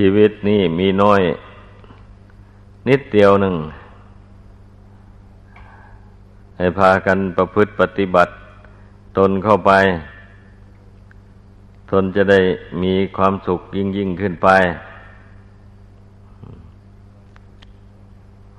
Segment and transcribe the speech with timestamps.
[0.00, 1.20] ชีวิตนี่มีน้อย
[2.88, 3.56] นิดเดียวหนึ่ง
[6.56, 8.32] ให้พากันประพฤติปฏิบัติ
[9.18, 9.72] ตนเข้าไป
[11.90, 12.40] ตนจะได้
[12.82, 14.48] มีความสุขยิ่งยิ่งขึ้นไป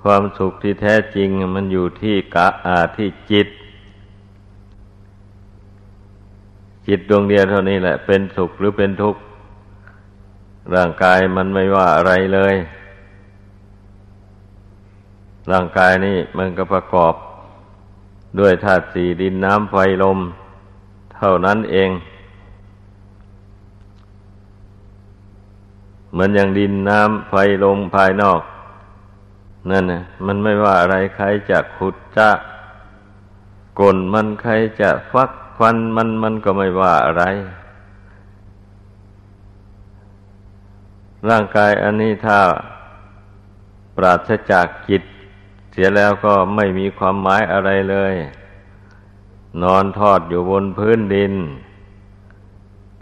[0.02, 3.48] ความสุขที่แท้จริงมันอยู่ที่กะอาที่จิต
[6.86, 9.20] จิตดวงเดียวเท่านี้แหละ เป็นสุขหรือเป็นทุกข์
[10.74, 12.54] ร่างกายมันไม่ว่าอะไรเลย
[15.52, 17.14] ร่างกายนี่มันก็ประกอบ
[18.38, 20.18] ด้วยธาตุสี่ดินน้ำไฟลม
[21.16, 21.90] เท่านั้นเอง
[26.12, 28.40] เหมือนอย่างดินน้ำไฟลมภายนอก
[29.70, 32.30] นั่นนะมันไม่ว่าอะไรใครจะขุดจะ
[33.80, 37.24] กลมันใครจะฟักควันมันมันก็ไม่ว่าอะไร
[41.30, 42.40] ร่างกายอันนี้ถ้า
[43.96, 45.02] ปราศจากจิต
[45.72, 48.14] เสียแล้วก็ไม่มีความหมายอะไรเลย
[49.62, 51.32] นอนทอดอยู่บนพื้นดิน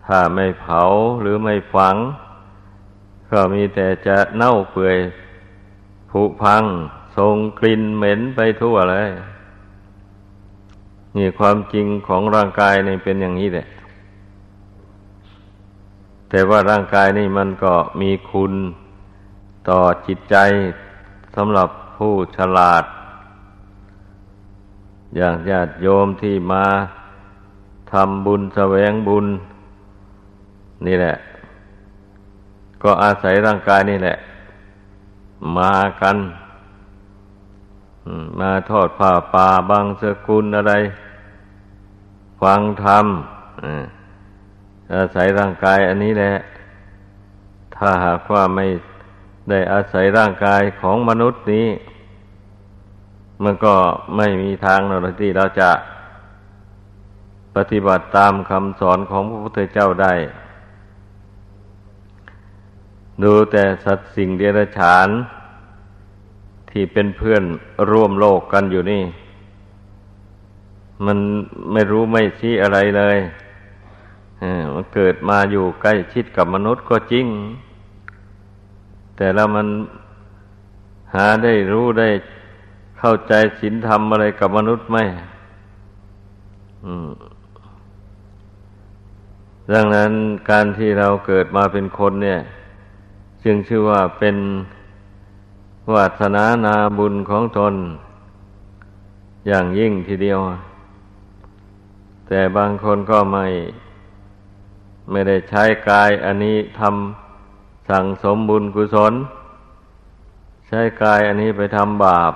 [0.05, 0.83] ถ้าไม่เผา
[1.21, 1.97] หรือไม่ฝัง
[3.31, 4.97] ก็มีแต่จะเน่าเปื่อย
[6.11, 6.63] ผุพัง
[7.17, 9.09] ส่งกลิ่นเหม็นไปทั่วเลย
[11.17, 13.67] นี่ความจริงของร่างกายนี่เป็นอย่างนี้แหละ
[16.31, 18.53] แต่ว่าร่างกายนี่มันก็มีคุณ
[19.69, 20.37] ต่อจิตใจ
[21.37, 22.85] สำหรับผู้ฉลาด
[25.17, 26.65] อย่างญาติโยมที่มา
[27.93, 29.27] ทำบุญแสวงบุญ
[30.87, 31.17] นี่แหละ
[32.83, 34.17] ก็อาศัยร่างกายนี่แหละ
[35.57, 36.17] มากัน
[38.41, 40.75] มาทอดผ้าป่าบางสกุลอะไร
[42.41, 43.07] ฟังธรรม
[43.65, 44.00] อา
[44.95, 46.33] อาศัยร่างกายอันนี้แหละ
[47.77, 48.67] ถ้าหากว่าไม่
[49.51, 51.69] ได้อาศัยร่างกายของมนุษย์นี้
[53.45, 53.75] มันก็
[54.17, 55.71] ไม่มีทางหรอกที่เราจะ
[57.57, 60.15] ปฏิบัติตามคำสอนของพระพุทธเจ้าได้
[63.23, 65.09] ดูแต่สัตว์สิ่งเดรัจฉาน
[66.71, 67.43] ที่เป็นเพื่อน
[67.91, 69.03] ร่วมโลกกันอยู่นี่
[71.07, 71.19] มัน
[71.73, 73.19] ไม่รู้ไม่ชี้อะไรเลย
[74.75, 77.27] มันเกิดมาอยู่ใกล้ชิดกับมนุษย์ก็จริง
[79.17, 79.67] แต่แล้วมัน
[81.15, 82.09] หาได้รู้ได้
[82.99, 84.99] เข้าใจศีลธรรมอะไรกับมนุษย์ไหม
[89.73, 90.13] ดังนั้น
[90.51, 92.41] การที่เราเกิดมาเป็นคนเนี่ย
[93.45, 94.37] จึงชื่อว่าเป็น
[95.95, 97.75] วาสนานาบุญของตน
[99.47, 100.39] อย่างยิ่งทีเดียว
[102.29, 103.47] แต่บางคนก็ไม่
[105.11, 109.15] ไม่ได้ใช้กายอันนี้ทำสั่งสมบุญกุศล
[110.69, 112.33] ใช้กายอันนี้ไปทำบาป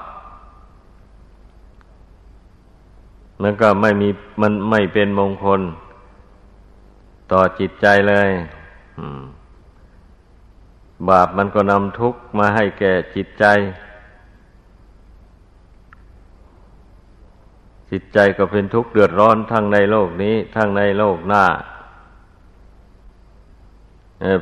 [3.42, 4.08] มันก็ไม่มี
[4.42, 5.60] มันไม่เป็นมงคล
[7.32, 8.30] ต่อจิตใจเลย
[11.08, 13.44] บาปมันก็นำทุกข์มาให้แก่จิตใจ
[17.90, 21.44] จิตใจก็เป็นทุกข์เดือดร้อนทั้งในโลกนี้ ทั้งในโลกหน้า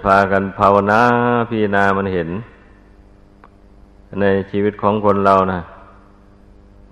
[0.04, 1.00] พากันภาวนา
[1.48, 2.28] พิจารณามันเห็น
[4.20, 5.60] ในชีวิตของคนเรานะ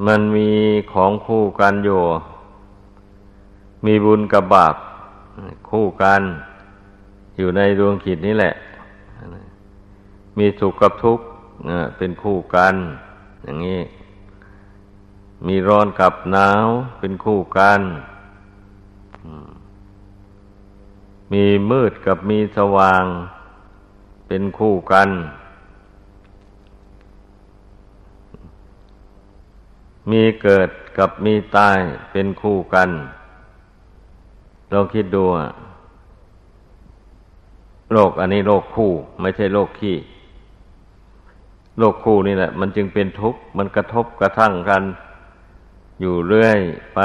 [0.07, 0.51] มันมี
[0.93, 2.01] ของคู่กันอยู่
[3.87, 4.75] มีบุญกับบาป
[5.71, 6.23] คู่กัน
[7.39, 8.53] อยู่ในดวงขีดนี้แหละ
[10.39, 11.25] มีสุขกับทุกข์
[11.97, 12.75] เป็นคู่กัน
[13.45, 13.81] อย่างนี้
[15.47, 16.67] มีร้อนกับหนาว
[16.99, 17.81] เป็นคู่กัน
[21.33, 23.05] มีมืดกับมีสว่าง
[24.27, 25.09] เป็นคู่กัน
[30.11, 31.79] มีเกิดกับมีตาย
[32.13, 32.91] เป็นคู่กัน
[34.73, 35.25] ลองคิดดู
[37.93, 38.91] โลกอันนี้โลกคู่
[39.21, 39.97] ไม่ใช่โลกขี้
[41.79, 44.83] โลกคู่นี่แหละ มันจึงเป็นทุกข์ มันกระทบกระทั่งกัน
[46.01, 46.59] อยู่เรื่อย
[46.95, 47.01] ไป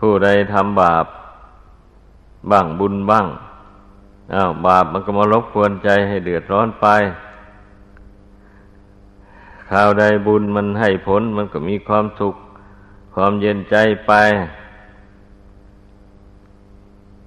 [0.00, 1.06] ผู้ใดทำบาป
[2.50, 3.26] บ้างบุญบ้าง
[4.34, 6.86] อ้าวบาปมันก็มารบกวนใจให้เดือดร้อนไป
[9.70, 12.34] ข่าวใดบุญมันให้ผลมันก็มีความสุข
[13.14, 13.76] ความเย็นใจ
[14.06, 14.12] ไป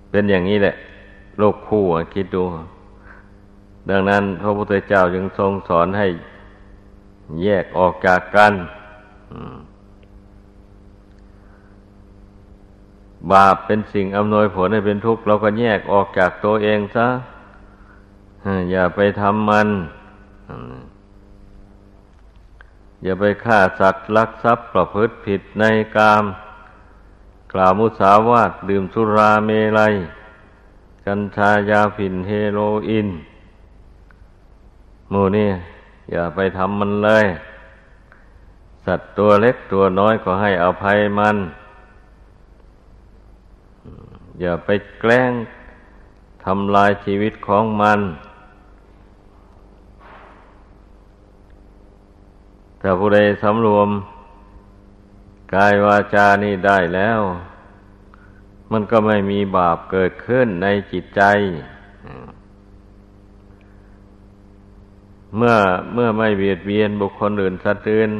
[0.09, 0.75] เป็นอย่างนี้แหละ
[1.37, 1.83] โลกคู่
[2.13, 2.43] คิดดู
[3.89, 6.07] ดังนั้นพระพุทธเจ้าจึงทรงสอนให้
[7.43, 8.53] แยกออกจากกัน
[9.31, 9.55] อืม
[13.31, 17.07] บาปเป็นสิ่งอำนวยผลให้เป็นทุกข์เราก็แยกออกจากตัวเองซะ
[18.71, 19.69] อย่าไปทำมัน
[23.03, 25.63] อย่าไปฆ่าสัตว์ลักทรัพย์ประพฤติผิดใน
[25.95, 26.23] กาม
[27.53, 29.49] กล่าวมุสาวาทดื่มสุราเม
[29.79, 29.93] ลัย
[31.05, 33.07] กัญชายาฝิ่นเฮโรอีน
[35.09, 35.49] หมูนี่
[36.11, 37.25] อย่าไปทำมันเลย
[38.85, 41.35] สัตว์ตัวเล็กตัวน้อยก็ให้อภัยมัน
[44.39, 44.69] อย่าไป
[44.99, 45.31] แกล้ง
[46.45, 47.99] ทำลายชีวิตของมัน
[52.81, 53.89] ถ้าผู้ใดสำรวม
[55.53, 57.19] กายวาจานี่ได้แล้ว
[58.71, 61.21] มันก็ไม่มีบาปเกิดขึ้นในจิตใจ
[65.37, 65.55] เมื่อ
[65.93, 68.11] เมื่อไม่เบียดเบียนบุคคลอื่นสัตว์อื่น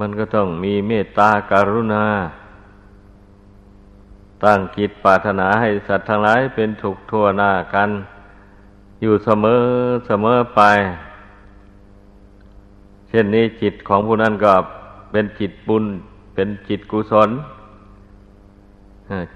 [0.00, 2.04] มันก็ต้องมีเมตตาการุณา
[4.44, 7.90] ตั้งกิจปรารถนาให้สัตว์ทั้งหลายเป็นถูกทั่วหน้ากัน
[9.00, 9.62] อยู่เสมอ
[10.06, 10.60] เสมอไป
[13.08, 14.52] เช่นนี้จิตของผู้นั้นก็
[15.12, 15.84] เป็นจิตบุญ
[16.34, 17.30] เป็นจิตกุศล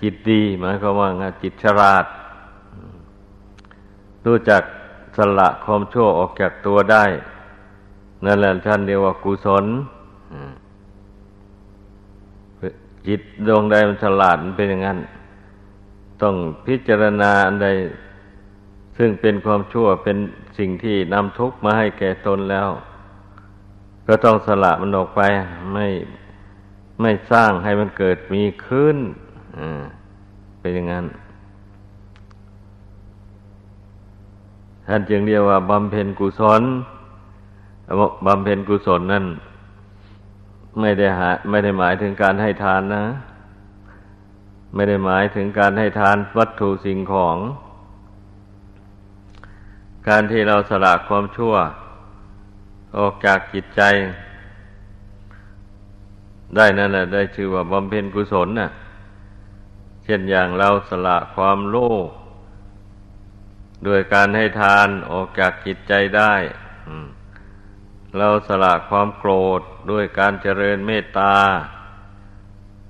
[0.02, 1.08] จิตดีหมายความว่า
[1.42, 2.04] จิตฉลาด
[4.26, 4.62] รู้จัก
[5.16, 7.04] สละความชั่วออกจากตัวได้
[8.24, 9.64] นั่นแหละท่านเรียกว่ากุศล
[13.06, 14.98] จิตดวงใดมันฉลาดมันเป็นอย่างนั้น
[16.22, 16.34] ต้อง
[16.66, 17.68] พิจารณาอันใด
[18.98, 20.16] ซึ่งเป็นความชั่วเป็น
[20.58, 22.68] สิ่งที่นำทุกข์มาให้แก่ตนแล้ว
[24.06, 25.20] ก็ต้องสละมันออกไป
[25.74, 25.86] ไม่
[27.00, 28.96] ไม่สร้างให้มันเกิดมีขึ้น
[30.60, 31.06] เป็นอย่างนั้น
[34.88, 36.62] ท่านจึงเรียกว่าบำเพ็ญกุศล
[38.26, 39.26] บำเพ็ญกุศลนั่น
[40.80, 43.04] ไม่ได้หาไม่ได้หมายถึงการให้ทานนะ
[44.74, 47.36] ไม่ได้หมายถึงการให้ทานวัตถุสิ่งของ
[50.08, 51.54] การที่เราสละความชั่ว
[52.98, 53.82] ออกจากจิตใจ
[56.56, 58.70] ได้นั่นแหละได้ชื่อว่าบำเพ็ญกุศลน่ะ
[60.04, 61.76] เช่นอย่างเราสละความโล
[62.06, 62.08] ภ
[63.84, 66.34] โดยการให้ทานออกจากจิตใจได้
[68.18, 69.60] เราสละความโกรธ
[69.90, 71.34] ด้วยการเจริญเมตตา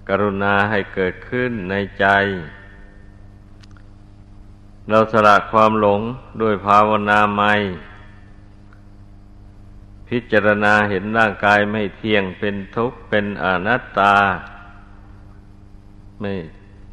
[0.08, 2.06] กรุณาให้เกิดขึ้นในใจ
[4.90, 6.00] เราสละความหลง
[6.42, 7.52] ด้วยภาวนาใหม่
[10.08, 14.16] พิจารณาเห็นร่างกายไม่เที่ยงเป็นทุกข์เป็นอนัตตา
[16.20, 16.32] ไม่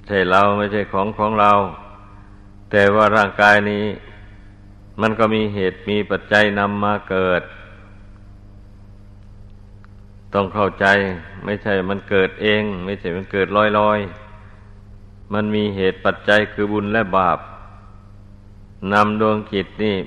[0.08, 1.52] ใช่เราไม่ใช่ของของเรา
[2.72, 3.86] แต่ว่าร่างกายนี้
[5.02, 7.42] มันก็มีเหตุมีปัจจัยนำมาเกิด
[10.34, 10.86] ต้องเข้าใจ
[11.46, 14.00] ไม่ใช่มันเกิดเอง ไม่ใช่มันเกิดลอยลอย
[15.34, 17.40] มันมีเหตุปัจจัยคือบุญและบาป
[18.94, 19.98] นำดวงจิตนี่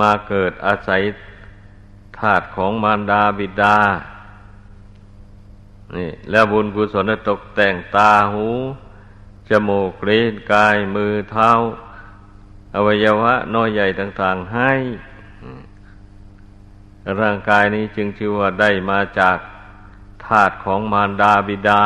[0.00, 1.02] มาเกิดอาศัย
[2.18, 3.78] ธาตุของมารดาบิดา
[5.96, 8.48] นี่ แล้วบุญกุศลตกแต่งตาหู
[9.48, 11.50] จมูกลิ้นกายมือเท้า
[12.74, 14.72] อวัยวะน้อยใหญ่ต่าง ๆ ให้
[17.20, 19.38] ร่างกายนี้จึงชื่อว่าได้มาจาก
[20.24, 21.82] ธาตุของมารดาบิดา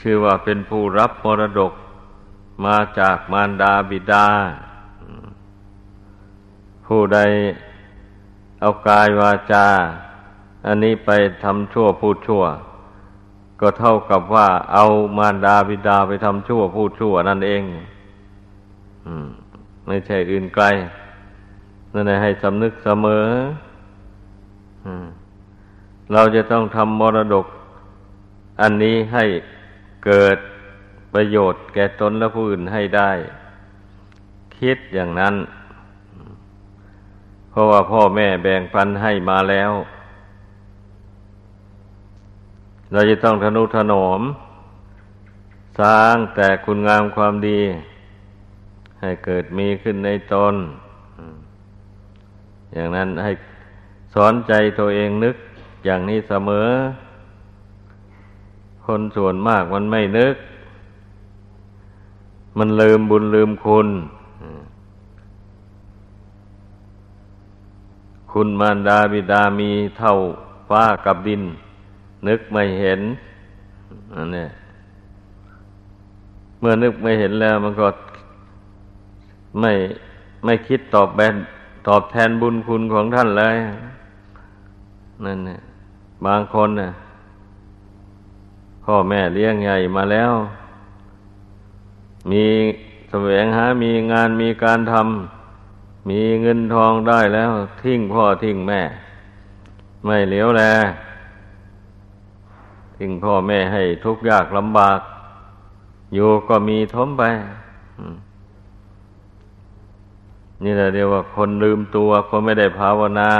[0.00, 1.72] ชื่อว่าเป็นผู้รับมรดก
[2.66, 4.26] มาจากมารดาบิดา
[6.86, 7.18] ผู้ใด
[8.60, 9.66] เอากายวาจา
[10.66, 11.10] อันนี้ไป
[11.44, 12.44] ทำชั่วพูดชั่ว
[13.60, 14.84] ก็เท่ากับว่าเอา
[15.18, 17.62] มารดาบิดาไปทำชั่วพูดชั่วนั่นเอง
[19.86, 20.64] ไม่ใช่อื่นไกล
[21.92, 23.26] นั่นแหละให้สำนึกเสมอ
[26.12, 27.46] เราจะต้องทำมรดก
[28.60, 29.24] อันนี้ให้
[30.06, 30.38] เกิด
[31.14, 33.10] ประโยชน์แก่ตนและผู้อื่นให้ได้
[34.58, 35.34] คิดอย่างนั้น
[37.50, 39.72] เพราะว่าพ่อแม่แบ่งปันให้มาแล้ว
[42.92, 44.20] เราจะต้องทนุถนอม
[45.80, 47.60] สร้างแต่คุณงามความดี
[49.00, 50.54] ให้เกิดมีขึ้นในตน
[52.74, 53.32] อย่างนั้นให้
[54.14, 55.36] สอนใจตัวเองนึก
[55.84, 56.68] อย่างนี้เสมอ
[58.84, 60.36] คนส่วนมากมันไม่นึก
[62.58, 63.88] มันลืมบุญลืมคุณ
[68.32, 70.14] คุณมารดาบิดามีเท่า
[70.68, 71.42] ฟ้ากับดิน
[72.28, 73.00] นึกไม่เห็น
[74.14, 74.46] อันนี้
[76.60, 77.88] เมื่อนึกไม่เห็นแล้วมันก็
[79.60, 79.72] ไม่
[80.44, 81.34] ไม่คิดตอบแบน
[81.86, 83.56] ตอบแทนบุญคุณของท่านเลย
[85.24, 85.60] นั่นเนี่ย
[86.26, 86.90] บางคนน่ะ
[88.84, 90.32] พ่อแม่เลี้ยงใหญ่มาแล้ว
[92.30, 92.44] มี
[93.10, 98.80] แสวงหา มีงานมีการทำมีเงินทองได้แล้ว ทิ้งพ่อทิ้งแม่
[100.04, 100.62] ไม่เหลียวแล
[102.96, 105.00] ทิ้งพ่อแม่ให้ทุกข์ยากลำบาก
[106.14, 107.22] อยู่ก็มีทมไป
[110.64, 113.30] นี่แหละเรียกว่าคนลืมตัวคนไม่ได้ภาวนา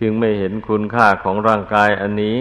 [0.00, 2.38] จึงไม่เห็นคุณค่าของร่างกายอันนี้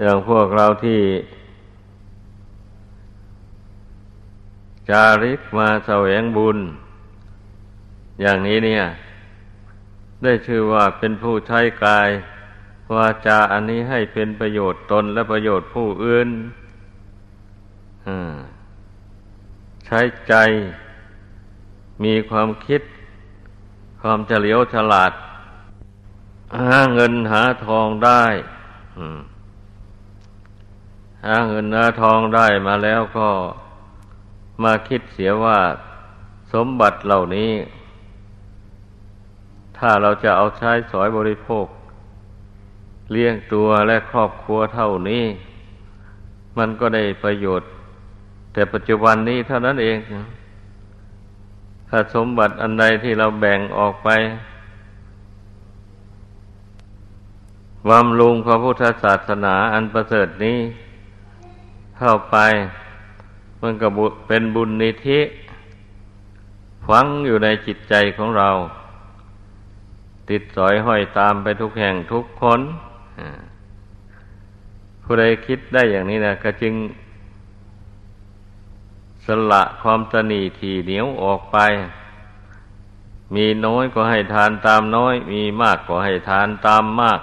[0.00, 1.00] อย่างพวกเราที่
[4.90, 6.58] จาริกมาแสวงบุญ
[8.20, 8.84] อย่างนี้เนี่ย
[10.22, 12.08] ได้ชื่อว่าเป็นผู้ใช้กาย
[12.94, 16.28] วาจาอันนี้ให้เป็นประโยชน์ตนและประโยชน์ผู้อื่น
[19.86, 20.34] ใช้ใจ
[22.04, 22.82] มีความคิด
[24.00, 25.12] ความเฉลียวฉลาด
[26.60, 28.24] หาเงินหาทองได้
[31.26, 33.28] หาเงินหาทองได้มาแล้วก็
[34.62, 35.58] มาคิดเสียว่า
[36.52, 37.52] สมบัติเหล่านี้
[39.78, 41.66] ถ้าเราจะเอาใช้สอยบริโภค
[43.12, 45.24] เลี้ยงตัวและครอบครัวเท่านี้
[46.58, 47.68] มันก็ได้ประโยชน์
[48.52, 49.98] แต่ปัจจุบันนี้เท่านั้นเอง
[51.88, 54.08] ถ้าสมบัติอันใดที่เราแบ่งออกไป
[57.88, 60.58] วามลุงพระพุทธศาสนาอันประเสริฐนี้
[61.98, 62.36] เข้าไป
[63.62, 63.88] มันก็
[64.28, 65.20] เป็นบุญนิธิ
[66.88, 68.50] ฝังอยู่ในจิตใจของเรา
[70.30, 72.60] ติดสอยห้อยตามไปทุกแห่งทุกคน
[75.02, 76.74] ผู้ใดคิดได้อย่างนี้นะก็จึง
[79.26, 81.58] สละความตนีทีเหนียวออกไป
[83.34, 87.20] มีน้อยก็ให้ทานตามน้อย มีมากก็ให้ทานตามมาก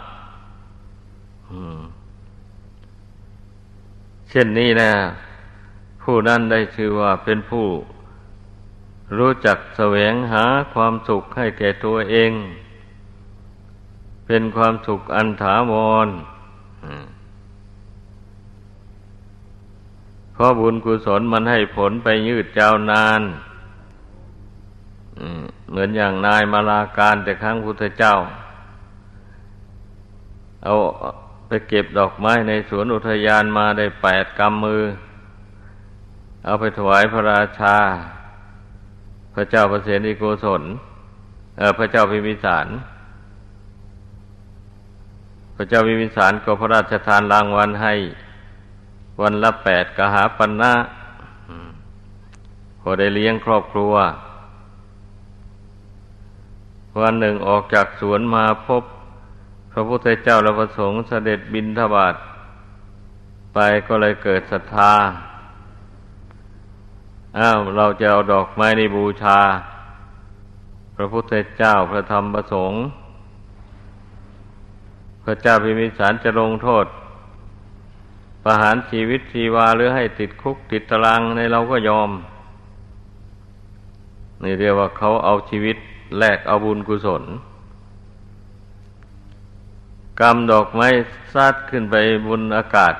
[4.29, 4.91] เช่นนี้นะ
[6.01, 7.67] ผู้นั้นได้ชื่อว่าเป็นผู้
[9.17, 12.31] รู้จักแสวงหาความสุขให้แก่ตัวเอง
[14.25, 15.73] เป็นความสุขอันถาว
[16.05, 16.07] ร
[20.39, 23.21] เพราะบุญกุศลมันให้ผลไปยืดยาวนาน
[25.69, 28.15] เหมือนอย่างนายมาลาการแต่ครั้งพุทธเจ้า
[30.63, 30.73] เอา
[31.47, 34.83] ไปเก็บดอกไม้ในสวนอุทยานมาได้แปดกำมือ
[36.45, 37.77] เอาไปถวายพระราชา
[39.33, 40.63] พระเจ้าประเสนิโกศล
[41.77, 42.67] พระเจ้าพิมิสาร
[45.55, 47.95] พระเจ้าพิมิสารก็พระราชทานรางวัลให้
[49.21, 50.73] วันละแปดกหาปันนะ
[52.79, 53.93] พอได้เลี้ยงครอบครัว
[57.01, 58.83] วันหนึ่งออกจากสวนมาพบ
[59.71, 62.15] พระพุทธเจ้าและพระสงฆ์เสด็จบินทบาท
[63.53, 64.93] ไปก็เลยเกิดศรัทธา
[67.39, 69.39] อ้าวเราจะเอาดอกไม้ในบูชา
[70.95, 72.79] พระพุทธเจ้าพระธรรมพระสงฆ์
[75.23, 76.85] พระเจ้าพิมิสารจะลงโทษ
[78.51, 82.09] ประหารชีวิตชีวาหรือให้ติดคุกติดตารางในเราก็ยอม
[84.43, 85.77] นี่เรียกว่าเขาเอาชีวิต
[86.17, 87.23] แลกเอาบุญกุศล
[90.19, 90.87] กำดอกไม้
[91.33, 91.95] ซัดขึ้นไป
[92.27, 92.93] บนอากาศ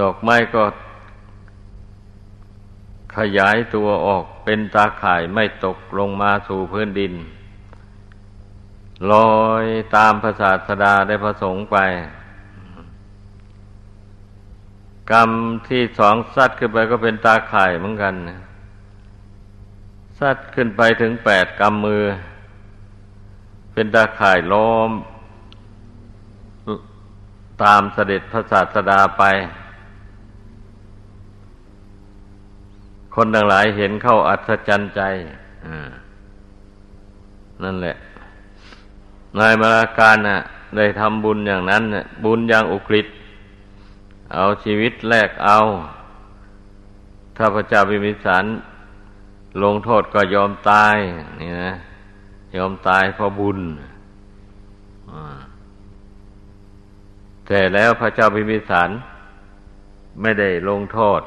[0.00, 0.64] ดอกไม้ก็
[3.16, 7.14] ขยายตัวออกเป็นตาข่ายไม่ตกลงมาสู่พื้นดิน
[9.12, 9.64] ลอย
[9.96, 11.78] ตามพระศาสดาได้ประสงค์ไป
[15.12, 15.30] กรรม
[15.68, 18.14] ที่สองซัดขึ้นไปก็เป็นตาข่ายเหมือนกัน
[20.18, 22.02] ซัดขึ้นไปถึงแปดกำมือ
[23.74, 24.90] เป็นตาข่ายล้อม
[27.62, 29.24] ตามเสด็จพระศาสดาไป
[33.14, 35.02] คนทั้งหลายเห็นเข้าอัศจรรย์ใจ
[37.62, 37.96] นั่นแหละ
[39.38, 40.40] นายมาราการน่ะ
[40.76, 43.06] ได้ทำบุญอย่างนั้นน่ะบุญอย่างอุกฤษ
[44.34, 45.58] เอาชีวิตแลกเอา
[47.36, 48.44] ถ้าพระเจ้าพิมิสาร
[49.62, 50.96] ลงโทษก็ยอมตาย
[51.40, 51.72] นี่นะ
[52.56, 53.60] ยอมตายเพราะบุญ
[57.46, 58.90] แต่แล้วพระเจ้าพิมิสาร
[60.20, 61.20] ไม่ได้ลงโทษ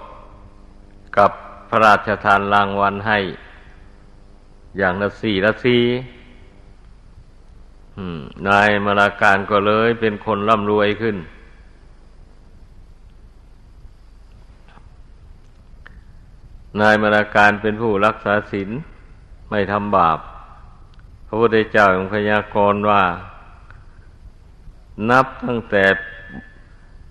[1.17, 1.31] กับ
[1.69, 3.19] พระราชทานรางวัลให้
[4.77, 5.83] อย่างละสี่ละสี่
[8.47, 11.17] นายมาราการก็เลยเป็นคนร่ำรวยขึ้น
[16.79, 18.69] นายมาราการเป็นผู้รักษาศีล
[19.49, 20.19] ไม่ทำบาป
[21.27, 23.03] พระพุทธเจ้าของพยากรณ์ว่า
[25.09, 25.85] นับตั้งแต่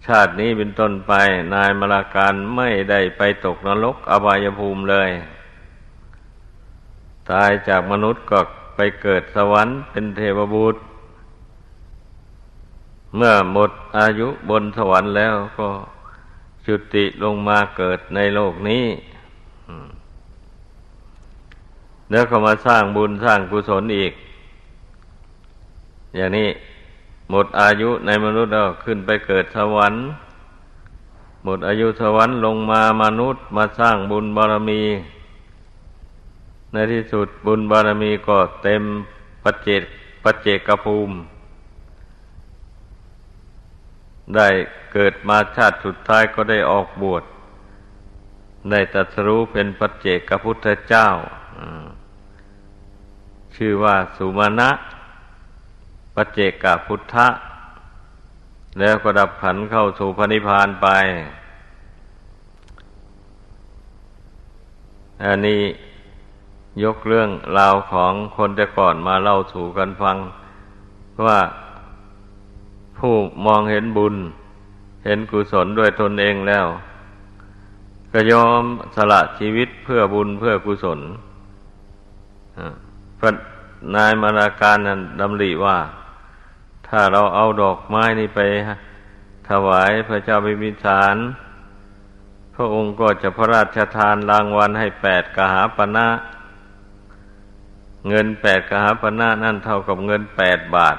[0.07, 1.12] ชาตินี้เป็นต้นไป
[1.54, 5.11] นายมราการไม่ได้ไปตกนรกอบายภูมิเลย
[7.31, 8.40] ตายจากมนุษย์ก็
[8.75, 10.81] ไปเกิดสวรรค์เป็นเทวบุตร
[13.16, 15.69] เมื่อหมดอายุบนสวรรค์แล้วก็
[16.66, 18.85] จุติลงมาเกิดในโลกนี้
[22.12, 24.12] แล้วก็มาสร้างบุญสร้างกุศลอีก
[26.16, 26.49] อย่างนี้
[27.31, 30.02] หมดอายุในมนุษย์แล้วขึ้นไปเกิดสวรรค์
[31.45, 34.83] หมดอายุสวรรค์ลงมามนุษย์มาสร้างบุญบารมี
[36.73, 38.83] ในที่สุดบุญบารมีก็เต็ม
[39.42, 39.83] ปัจเจก
[40.25, 41.14] ปัจเจกภูมิ
[44.35, 44.49] ได้
[44.92, 47.25] เกิดมาชาติสุดท้ายก็ได้ออกบวช
[48.71, 51.09] ได้ตรัสรู้เป็นปัจเจกพุทธเจ้า
[53.56, 54.71] ชื่อว่าสุมาณะ
[56.14, 57.28] ปเจกพุทธะ
[58.78, 60.88] แล้วก็ดับขันเข้าสู่พระนิพพานไป
[65.25, 65.62] อันนี้
[66.85, 70.16] ยกเรื่องราวของคนแต่ก่อนมาเล่าสู่กันฟัง
[71.26, 71.40] ว่า
[72.99, 73.14] ผู้
[73.47, 74.14] มองเห็นบุญ
[75.04, 76.66] เห็นกุศลด้วยตนเองแล้ว
[78.12, 78.62] ก็ยอม
[78.97, 81.00] สละชีวิตเพื่อบุญเพื่อกุศล
[83.24, 83.34] พระ
[83.94, 85.78] นายมาราการนั้นดำริว่า
[86.88, 88.40] ถ้าเราเอาดอกไม้นี่ไป
[89.48, 91.16] ถวายพระเจ้าพิมิสาร
[92.54, 96.06] พระองค์ก็จะพระราชทานรางวัลให้แปดกหาปณะ
[98.08, 100.98] เงินแปดกหาปณะนั่นเท่ากับเงินแปดบาท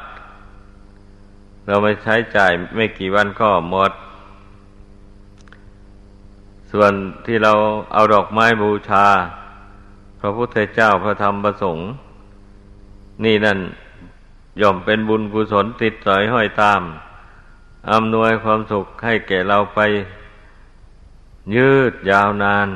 [1.65, 3.91] เราไม่ใช้จ่ายไม่กี่วันก็หมด
[6.71, 6.91] ส่วน
[7.25, 7.53] ที่เรา
[7.93, 9.07] เอาดอกไม้บูชา
[10.19, 11.85] พระพุทธเจ้าพระธรรมประสงค์
[13.23, 13.59] นี่นั่น
[14.61, 16.81] ย่อมเป็นบุญกุศลติดสอยห้อยตาม
[17.91, 19.79] อำนวยความสุขให้แก่เราไป
[21.55, 22.67] ยืดยาวนาน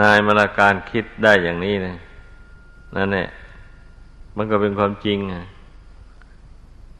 [0.00, 1.94] นายมรการคิดได้อย่างนี้นะ
[2.96, 3.28] นั่นแหละ
[4.36, 5.18] มันก็เป็นความจริง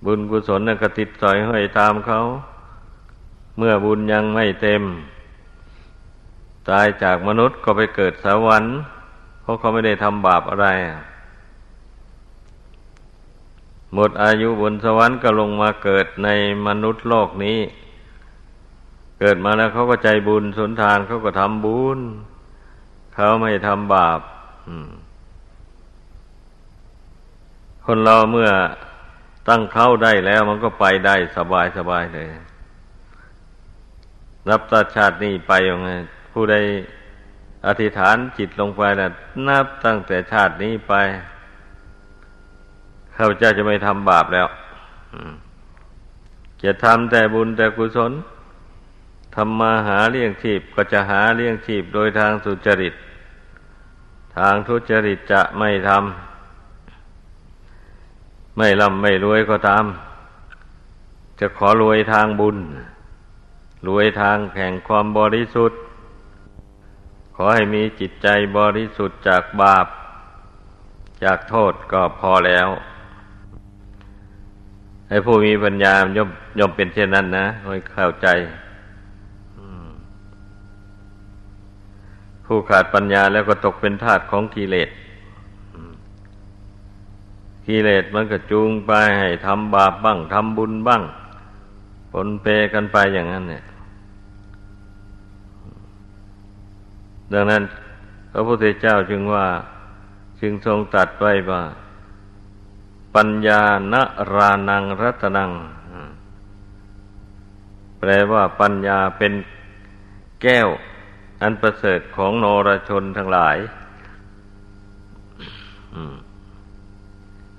[0.04, 2.18] บุญกุศลน่ะก็ติดสอยห้อยตามเขา
[3.58, 4.82] เมื่อบุญยังไม่เต็ม
[6.68, 8.72] ตายจากมนุษย์ก็ไปเกิดสวรรค์
[9.42, 10.68] เพราะเขาไม่ได้ทำบาปอะไร
[13.98, 16.28] หมดอายุบนสวรรค์ก็ลงมาเกิดใน
[16.66, 17.58] มนุษย์โลกนี้
[19.20, 21.98] เกิดมาแล้วเขาก็ใจบุญสนทานเขาก็ทำบุญ
[23.14, 24.20] เขาไม่ทำบาป
[27.84, 28.50] คนเราเมื่อ
[29.48, 32.28] ตั้งเข้าได้แล้วมันก็ไปได้สบายสบายเลย
[34.48, 35.88] นับตาชาตินี้ไปยังไง
[36.32, 36.56] ผู้ใด
[37.66, 39.08] อธิษฐานจิตลงไปนะ
[39.48, 40.94] นับตั้งแต่ชาตินี้ไป
[43.16, 44.46] ข้าพเจ้าจะไม่ทำบาปแล้ว
[46.62, 48.12] จะทำแต่บุญแต่กุศล
[49.34, 52.94] ทำมาหาเลี้ยงชีพก็จะหาเลี้ยงชีพโดยทางสุจริต
[54.36, 56.00] ทางทุจริตจะไม่ทำ
[58.56, 59.84] ไม่ร่ำไม่รวยก็ตาม
[61.38, 62.58] จะขอรวยทางบุญ
[63.88, 65.78] รวยทางแห่งความบริสุทธิ์
[67.34, 69.86] ขอให้มีจิตใจบริสุทธิ์จากบาป
[71.22, 72.68] จากโทษก็พอแล้ว
[75.08, 78.28] ให้ผู้มีปัญญาย่อมย่อมเป็นเช่นนั้นนะให้เข้าใจ
[82.44, 84.88] ผู้ขาดปัญญาแล้วก็ตกเป็นทาสของกิเลส
[87.66, 91.02] กิเลสมันก็จูงไปให้ทำบาปบ้างทำบุญบ้าง
[92.12, 93.64] ปนเปกันไปอย่างนั้นเนี่ย
[97.32, 97.62] ดังนั้น
[98.32, 99.46] พระพุทธเจ้าจึงว่า
[100.40, 101.62] จึงทรงตัดไว้ว่า
[103.16, 103.94] ปัญญาน
[104.34, 105.50] รานังรัตนัง
[107.98, 109.32] แปลว่าปัญญาเป็น
[110.42, 110.68] แก้ว
[111.42, 113.56] อันประเสริฐของโนรชนทั้งหลาย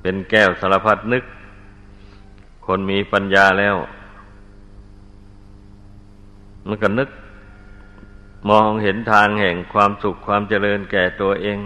[0.01, 1.23] เป็นแก้วสารพัดนึก
[2.65, 3.75] คนมีปัญญาแล้ว
[6.67, 7.09] มันก็นึก
[8.49, 11.59] มองเห็นทางแห่งความสุขความเจริญแก่ตัวเอง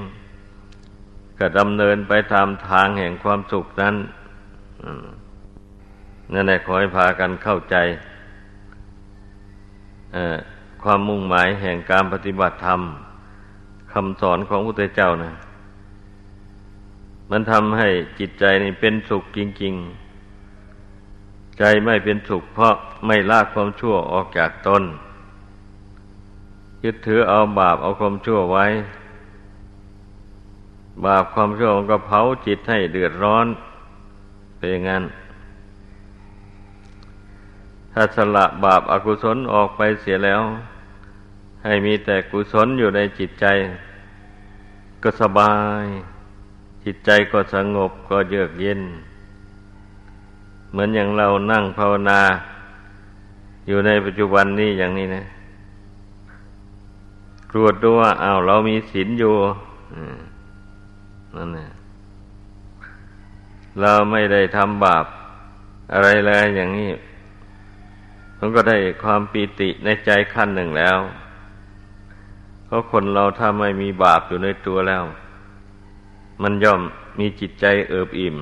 [1.41, 3.95] ก็ดำเนินไปตามทางแห่งความสุขนั้น
[6.33, 7.75] นั่นแหละขอให้พากันเข้าใจ
[10.83, 12.81] ความมุ่งหมายแห่งการปฏิบัติธรรม
[13.93, 15.31] คำสอนของพระพุทธเจ้านะ
[17.31, 17.87] มันทำให้
[18.19, 19.73] จิตใจนี่เป็นสุขจริง
[20.51, 22.73] ๆ ใจไม่เป็นสุขเพราะ
[23.05, 24.83] ไม่ละความชั่วออกจากตน
[26.83, 28.65] ยึดถือเอาบาปเอาความชั่วไว้
[31.05, 33.47] บาปความชั่วก็เผาจิตให้เดือดร้อน
[34.57, 35.03] เป็นอย่างนั้น
[37.93, 40.41] ถ้าสละบาปอากุศลออกไปเสียแล้ว
[41.63, 43.45] ให้มีแต่กุศลอยู่ในจิตใจ
[45.03, 45.85] ก็สบาย
[46.83, 48.81] จิตใจก็สงบก็เยือกเย็น
[50.71, 52.21] เหมือนอย่างเรานั่งภาวนา
[53.67, 55.23] อยู่ในปัจจุบันนี้อย่างนี้นะ
[57.51, 59.33] ตรวจดูว่าอ้าวเรามีศีลอยู่
[61.37, 61.69] นั่นแหละ
[63.81, 65.05] เราไม่ได้ทำบาป
[65.93, 66.91] อะไรเลยอย่างนี้
[68.37, 70.97] มันก็ได้ความปีติในใจขั้นหนึ่งแล้ว
[72.65, 75.03] เพราะคนเราถ้าไม่มีบาปอยู่ในตัวแล้ว
[76.41, 76.81] มันย่อม
[77.19, 78.37] มีจิตใจเอิบอิ่ม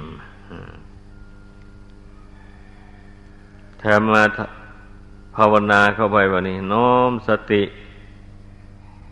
[3.80, 4.24] แถมมา
[5.36, 7.64] ภาวนาเข้าไปวันนี้ น้อมสติ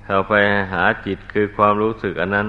[0.06, 0.34] เข้าไป
[0.72, 2.48] หาจิตคือความรู้สึกอันนั้น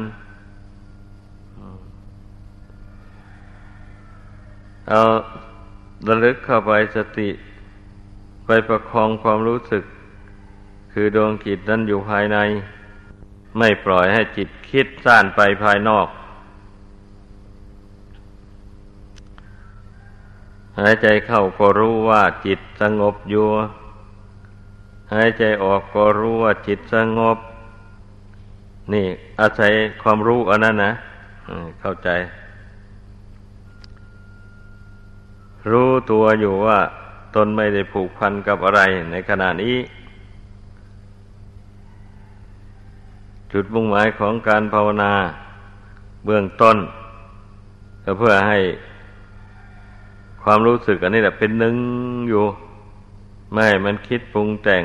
[4.91, 5.03] เอา
[6.09, 7.31] ระลึกเข้าไปสติ
[8.47, 9.85] ไปประคองความรู้สึก
[10.93, 12.39] คือดวงจิตนั้นอยู่ภายใน
[13.59, 16.09] ไม่ปล่อยให้จิตคิดซ่านไปภายนอก
[20.81, 23.47] หายใจเข้าก็รู้ว่าจิตสงบอยู่
[25.15, 27.39] หายใจออกก็รู้ว่าจิตสงบ
[28.93, 29.07] นี่
[29.41, 29.73] อาศัย
[30.03, 30.93] ความรู้อันนั้นนะ
[31.81, 32.11] เข้าใจ
[35.73, 36.79] รู้ตัวอยู่ว่า
[37.35, 39.77] ตนไม่ได้ผูกพันกับอะไรในขณะนี้
[43.53, 45.13] จุดมุ่งหมายของการภาวนา
[46.25, 46.77] เบื้องต้น
[48.05, 48.59] ก็เพื่อให้
[50.43, 51.77] ความรู้สึกอันนี้แหละเป็นหนึ่ง
[52.29, 52.45] อยู่
[53.53, 54.85] ไม่มันคิดปรุงแต่ง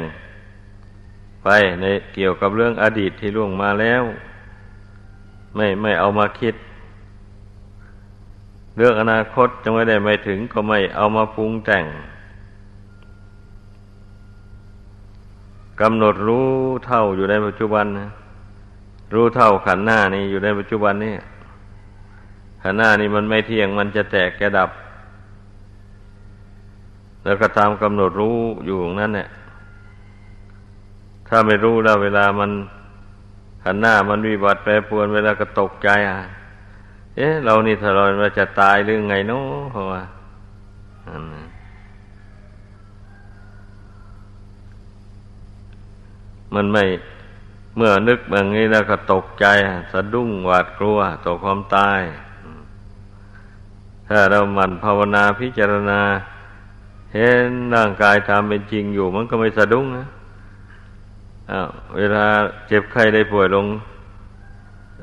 [1.43, 1.47] ไป
[1.81, 4.03] ในเกี่ยวกับเรื่องอดีตที่ล่วงมาแล้ว
[5.55, 6.55] ไม่ไม่เอามาคิด
[8.77, 11.85] เรื่องอนาคตจะไม่ได้ไม่ถึงก็ไม่เอามาปรุงแต่ง
[15.81, 16.47] กำหนดรู้
[16.85, 18.09] เท่าอยู่ในปัจจุบันนะ
[19.13, 21.15] รู้เท่าขันหน้านี่อยู่ในปัจจุบันนี่
[22.63, 24.69] ขันหน้านี่มันไม่เที่ยงมันจะแตกแกดับ
[27.23, 29.29] แล้วก็ตามกำหนดรู้อยู่นั่นเนี่ย
[31.27, 32.51] ถ้าไม่รู้แล้วเวลามัน
[33.63, 36.19] ขันหน้ามันวิบัติแปรปรวนเวลาก็ตกใจอะ
[37.17, 38.03] เอ๊ะ เรานี่ถ้าเรา
[38.39, 40.01] จะตายหรือไงเนาะเพราะว่า
[46.55, 46.83] มันไม่
[47.75, 49.45] เมื่อนึกแบบนี้แล้วก็ตกใจ
[49.91, 52.01] สะดุ้งหวาดกลัวต่อความตาย
[54.09, 56.01] ถ้าเราหมั่นภาวนาพิจารณา
[57.13, 60.05] เห็นร่างกายตามเป็นจริงอยู่ มันก็ไม่สะดุ้งนะ
[61.51, 61.59] อ้า
[61.97, 62.25] เวลา
[62.67, 63.65] เจ็บไข้ได้ป่วยลง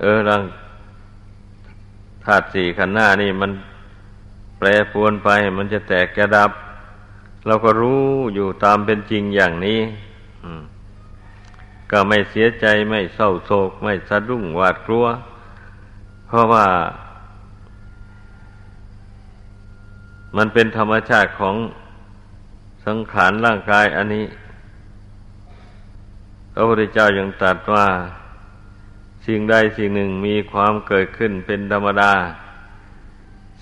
[0.00, 0.42] เออร่าง
[2.24, 3.50] ธาตุสี่ขันหน้านี่มัน
[4.58, 5.28] แปรปวนไป
[5.58, 6.50] มันจะแตกกระดับ
[7.46, 8.04] เราก็รู้
[8.34, 9.80] อยู่ตามเป็นจริงอย่างนี้
[11.90, 15.06] ก็ไม่เสียใจไม่เศร้าโศก ไม่สะดุ้งหวาดกลัว
[16.26, 16.66] เพราะว่า
[20.36, 21.56] มันเป็นธรรมชาติของ
[22.86, 24.26] สังขารร่างกายอันนี้
[26.52, 27.86] พระพุทธเจ้ายังตรัสว่า
[29.30, 32.12] สิ่งใดสิ่งหนึ่งมีความเกิดขึ้นเป็นธรรมดา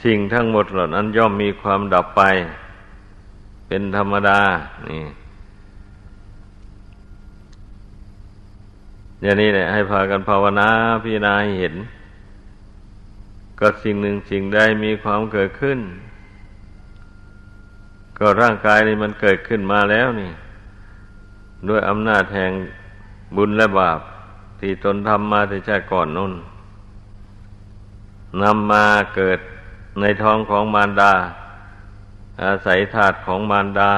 [0.04, 2.22] สิ่งทั้งหมดเหล่านั้นย่อมมีความดับไป
[3.66, 4.40] เป็นธรรมดา
[4.88, 5.04] นี่
[9.22, 10.68] อย่างนี้แหละให้พากันภาวนา
[11.02, 11.74] พิจารณาเห็น
[13.60, 15.78] ก็สิ่งหนึ่งสิ่งใดมีความเกิดขึ้น
[18.18, 20.30] ก็ร่างกายนี้มันเกิดขึ้นมาแล้วนี่
[21.68, 22.52] ด้วยอำนาจแห่ง
[23.36, 24.00] บุญและบาป
[24.60, 26.34] ที่ตนทำมาแต่ชาติก่อนนู่น
[28.42, 28.84] นำมา
[29.16, 29.38] เกิด
[30.00, 31.12] ในท้องของมารดา
[32.42, 33.92] อาศัยธาตุของมารดา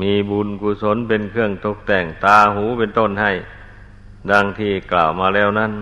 [0.00, 3.32] มีบุญกุศลเป็นเครื่องตกแต่งตาหูเป็นต้นให้
[4.30, 5.72] ดังที่กล่าวมาแล้วนั้น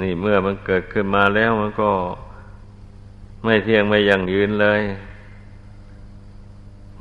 [0.00, 1.90] นี่เมื่อมันเกิดขึ้นมาแล้วมันก็
[3.44, 4.80] ไม่เที่ยงไม่ยั่งยืนเลย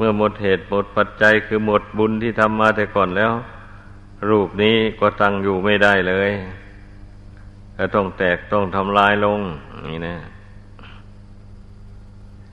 [0.04, 3.32] มื่อหมดเหตุหมดปัจจัยคือหมดบุญที่ทำมาแต่ก่อนแล้ว
[4.30, 6.32] รูปนี้ก็ตั้งอยู่ไม่ได้เลย
[7.78, 9.40] จะต้องแตกต้องทำลายลง
[9.88, 10.16] นี่นะ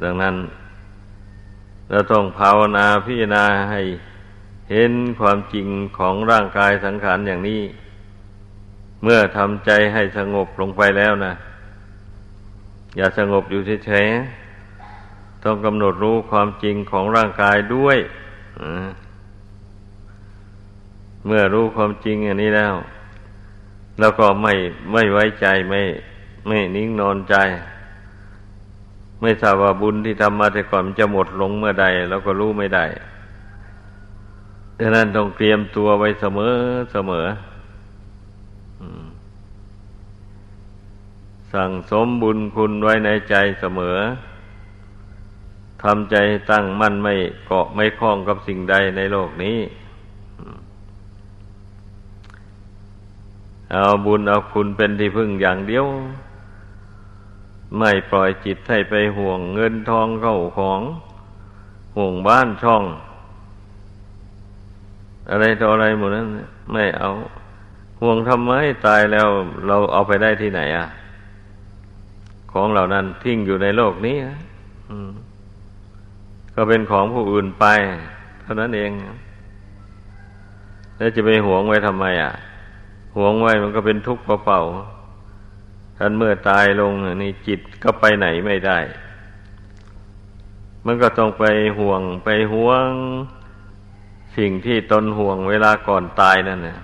[0.03, 0.35] ดังนั้น
[1.91, 3.81] เราต้องภาวนาพิจารณาให้
[4.71, 7.63] เห็นความจริงของร่างกายสังขารอย่างนี้
[9.03, 11.33] เมื่อทำใจให้สงบลงไปแล้วนะ
[12.97, 14.48] อย่าสงบอยู่เฉยๆ
[15.49, 17.99] ต้องกำหนดรู้ความจริงของร่างกายด้วย
[21.27, 22.75] เมื่อรู้ความจริงอย่างนี้แล้ว
[24.01, 24.53] แล้วก็ไม่
[24.93, 25.83] ไม่ไว้ใจไม่
[26.47, 27.37] ไม่นิ่งนอนใจ
[29.21, 32.85] ไม่ทราบว่าบุญที่ทำมาแต่ก่อนมันจะหมดลงเมื่อใดเราก็รู้ไม่ได้
[34.79, 36.57] ดังนั้นต้องเตรียมตัวไว้เสมอ
[36.93, 37.27] เสมอ
[41.53, 43.99] สั่งสมบุญคุณไว้ในใจเสมอ
[45.83, 46.17] ทำใจ
[46.51, 47.15] ตั้งมั่นไม่
[47.47, 49.59] เกาะไม่คล้องกับสิ่งใดในโลกนี้
[53.73, 55.87] เอาบุญเอาคุณเป็นที่พึ่งอย่างเดียว
[57.79, 60.81] ไม่ปล่อยจิตให้ไปห่วงเงินทองเข้าของ
[61.97, 62.85] ห่วงบ้านช่อง
[65.31, 66.27] อะไรต่ออะไรหมดนั้น
[66.73, 67.11] ไม่เอา
[68.01, 68.53] ห่วงทำไม
[68.87, 69.29] ตายแล้ว
[69.67, 70.87] เราเอาไปได้ที่ไหนอะ
[72.53, 74.17] ของเหล่านั้นทิ้งอยู่ในโลกนี้
[74.91, 75.11] อืม
[76.61, 77.67] ก็เป็นของผู้อื่นไป
[78.43, 78.91] เท่านั้นเอง
[80.97, 82.33] แล้วจะไปหวงไว้ทำไมอะ
[83.17, 86.93] หวงไว้มันก็เป็นทุกข์เปล่าๆท่านเมื่อตายลง
[87.23, 88.79] นี่จิตก็ไปไหนไม่ได้
[90.87, 91.45] มันก็ต้องไป
[91.79, 92.89] ห่วงไปห่วง
[94.37, 96.81] สิ่งที่ตนห่วงเวลาก่อนตายนั่นเนี่ย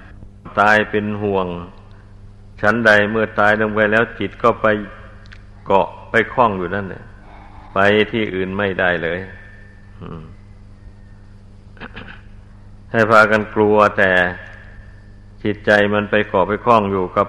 [0.60, 1.46] ตายเป็นห่วง
[2.60, 4.66] ชั้นใดเมื่อตายลงไปแล้วจิตก็ไป
[5.66, 7.04] เกาะไปคล้องอยู่นั่นเนี่ย
[7.74, 7.78] ไป
[8.12, 9.20] ที่อื่นไม่ได้เลย
[12.90, 14.12] ให้พากันกลัวแต่
[15.44, 17.28] จิตใจมันไปก่อไปคล้องอยู่กับ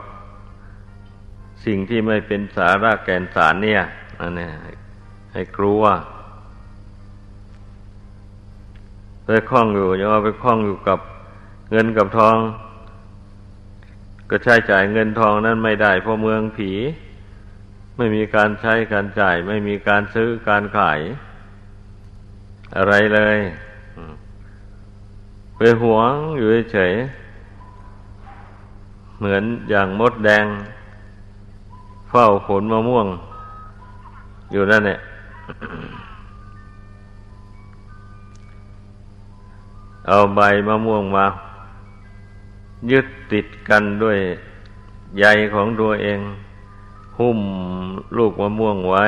[1.66, 3.82] สิ่งที่ไม่เป็นสาระแก่นสารเนี่ย
[4.20, 4.48] อันนี้
[5.34, 5.84] ให้กลัว
[9.26, 11.00] ไปคล้องอยู่อย่าเอาไปคล้องอยู่กับ
[11.72, 12.38] เงินกับทอง
[14.30, 16.72] ก็ใช้จ่ายเงินทองนั้นไม่ได้เพราะเมืองผี
[17.98, 21.00] ไม่มีการใช้การจ่าย ไม่มีการซื้อการขาย
[22.76, 23.40] อะไรเลย
[25.58, 26.94] ไปหวงอยู่เฉย
[29.18, 30.46] เหมือนอย่างมดแดง
[32.10, 33.08] เฝ้าผลมะม่วง
[34.52, 35.00] อยู่นั่นเนี่ย
[40.08, 41.26] เอาใบมะม่วงมา
[42.92, 44.20] ยึดติดกันด้วย
[45.20, 46.20] ใยของตัวเอง
[47.20, 47.40] หุ้ม
[48.18, 49.06] ลูกมะม่วงไว้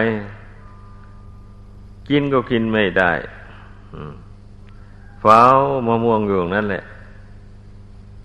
[2.09, 3.11] กินก็กินไม่ได้
[5.21, 5.41] เฝ้า
[5.87, 6.83] มะม่วงอยู่นั่นแหละ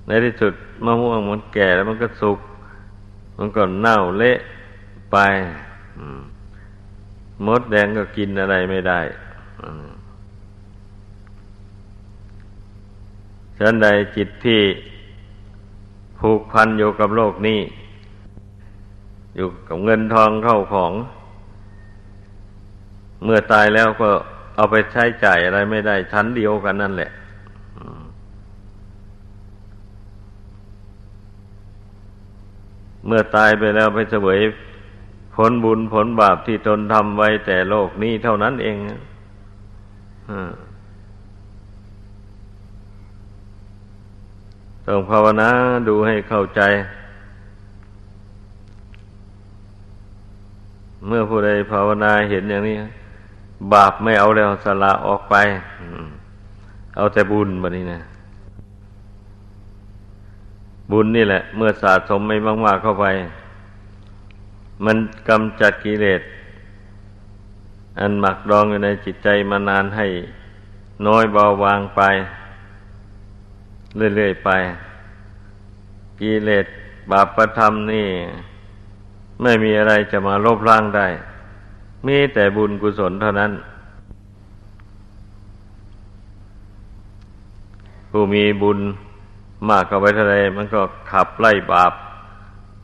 [0.07, 2.39] ในที่สุดมะม่วงมันแก่แล้วมันก็สุก
[3.39, 4.39] มันก็เน่าเละ
[5.13, 5.17] ไป
[7.47, 9.01] มดแดงก็กินอะไรไม่ได้
[13.59, 14.61] ฉันใดจิตที่
[16.19, 17.61] ผูกพันอยู่กับโลกนี้
[19.37, 20.93] อยู่กับเงินทองเข้าของ
[23.25, 24.11] เมื่อตายแล้วก็
[24.57, 27.11] เอาไปใช้จ่ายอะไรไม่ได้ชั้นเดียวกันนั่นแหละ
[33.07, 34.41] เมื่อตายไปแล้วไปเสวย
[35.35, 38.77] ผลบุญผลบาปที่ตนทำไว้แต่โลกนี้เท่านั้นเอง
[44.87, 45.49] ต้องภาวนา
[45.89, 46.61] ดูให้เข้าใจ
[51.07, 52.77] เมื่อผู้ใดภาวนาเห็นอย่างนี้
[53.73, 55.35] บาปไม่เอาแล้วสละออกไป
[56.97, 58.01] เอาแต่บุญบันี้นะ
[60.91, 63.07] บุญนี่แหละ เมื่อสะสมไม่มาก ๆ เข้าไป
[64.85, 64.97] มัน
[65.29, 66.23] กำจัดกิเลส
[67.99, 70.07] อันหมักดองอยู่ในจิตใจมานานให้
[71.07, 72.01] น้อยเบาบางไป
[73.97, 74.51] เรื่อยๆไป
[76.21, 76.67] กิเลส
[77.11, 78.07] บาปประธรรมนี่
[79.43, 81.07] ไม่มีอะไรจะมาลบล้างได้
[82.07, 83.53] มีแต่บุญกุศลเท่านั้น
[88.11, 88.79] ผู้มีบุญ
[89.69, 91.93] มากเข้าไปเท่าไรมันก็ขับไล่บาป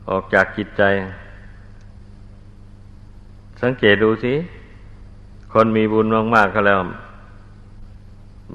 [0.09, 0.83] ออกจากจิตใจ
[3.61, 4.33] สังเกตดูสิ
[5.53, 6.79] คนมีบุญมากๆก็แล้ว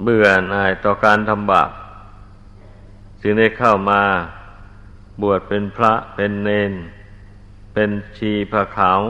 [0.03, 1.69] เบื่อหน่ายต่อการทำบาป
[3.21, 4.01] จึงได้เข้ามา
[5.21, 6.73] บวชเป็นพระเป็นเนน
[7.73, 9.01] เป็นชีพระขาว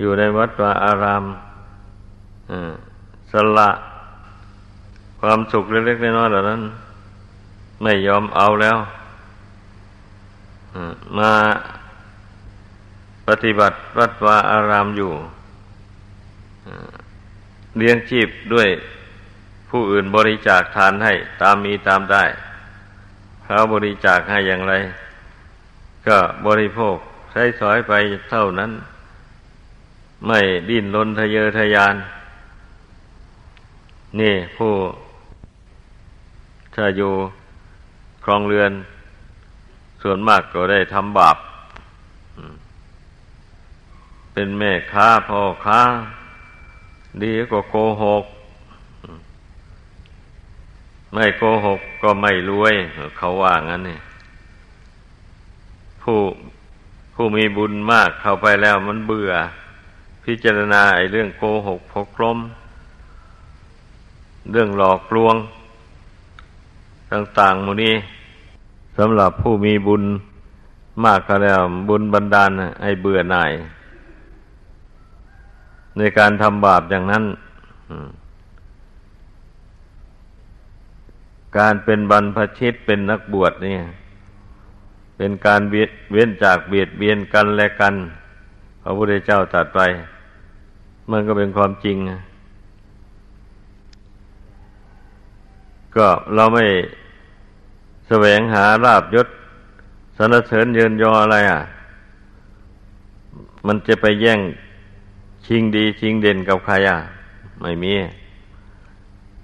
[0.00, 1.24] อยู่ในวัดวาอาราม
[3.32, 3.70] สละ
[5.20, 6.62] ความสุขเล็กๆน้อยๆเหล่านั้น
[7.82, 8.78] ไม่ยอมเอาแล้ว
[11.18, 11.32] มา
[13.28, 15.12] ปฏิบัติวัดวาอารามอยู่
[17.78, 18.68] เลี้ยงชีพด้วย
[19.70, 22.24] ผู้อื่นบริจาคทานให้ตามมีตามได้
[23.44, 24.74] เขาบริจาคให้อย่างไร
[26.06, 26.96] ก็บริโภค
[27.32, 27.92] ใช้สอยไป
[28.30, 28.70] เท่านั้น
[30.26, 31.96] ไม่ดิ้นรนทะเยอทะยาน
[34.20, 34.74] นี่ผู้
[36.74, 37.12] ถ้าอยู่
[38.24, 38.72] ครองเรือน
[40.02, 41.36] ส่วนมากก็ได้ทำบาป
[44.32, 45.80] เป็นแม่ค้าพ่อค้า
[47.22, 48.24] ดีกว่าโกหก
[51.12, 52.74] ไม่โกหกก็ไม่รวย
[53.16, 53.98] เขาว่างั้นนี่
[56.02, 56.18] ผู้
[57.14, 59.32] ผู้มีบุญมากเข้าไปแล้วมันเบื่อ
[60.30, 62.38] พิจารณาไอ้เรื่องโกหกพกลม
[64.52, 65.36] เรื่องหลอกลวง
[67.12, 67.94] ต่างๆมูนี้
[68.98, 70.02] สำหรับผู้มีบุญ
[71.04, 72.50] มากก็แล้วบุญบันดาล
[72.82, 73.52] ให้เบื่อหน่าย
[75.96, 77.24] ในการทำบาปอย่างนั้น
[81.58, 83.76] การเป็นบรรพชิตเป็นนักบวชนี่
[85.16, 85.60] เป็นการ
[86.12, 87.94] เว้นจากเบียดเบียนกันและกัน
[88.82, 89.80] พระพุทธเจ้าตรัสไป
[91.10, 91.96] มันก็เป็นความจริง
[95.96, 96.64] ก็เราไม่
[98.08, 99.28] แสวงหาราบยศ
[100.16, 101.60] สรรเสริญเยินยออะไรอะ
[103.66, 104.40] มันจะไปแย่ง
[105.46, 106.98] ชิงดีชิงเด่นกับใครอะ
[107.60, 107.92] ไม่มี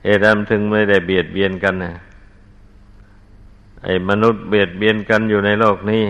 [0.04, 1.92] เหตุนั้นถึงไม่ได้เบียดเบียนกันนะ
[3.84, 6.04] ไอ้มนุษย์เบียดเบียนกันอยู่ในโลกนี้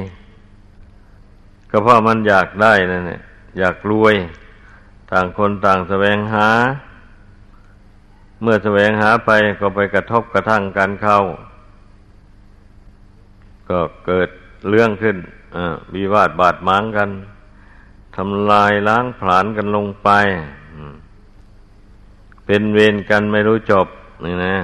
[1.71, 3.21] ก็เพราะมันอยากได้นั่นแหละ
[3.59, 4.15] อยากรวย
[5.11, 6.49] ต่างคนต่างแสวงหา
[8.43, 11.21] เมื่อแสวงหาไปก็ไปกระทบกระทั่งกันเข้า
[13.69, 14.29] ก็เกิด
[14.69, 15.17] เรื่องขึ้น
[15.95, 17.11] วิวาทบาดหมางกัน
[18.17, 20.09] ทำลายล้างผลาญกันลงไป
[22.47, 23.87] เป็นเวรกันไม่รู้จบ
[24.25, 24.57] นี่นะ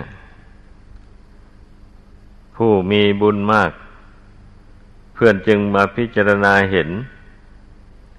[2.57, 3.71] ผู้มีบุญมาก
[5.15, 6.89] เพื่อนจึงมาพิจารณาเห็น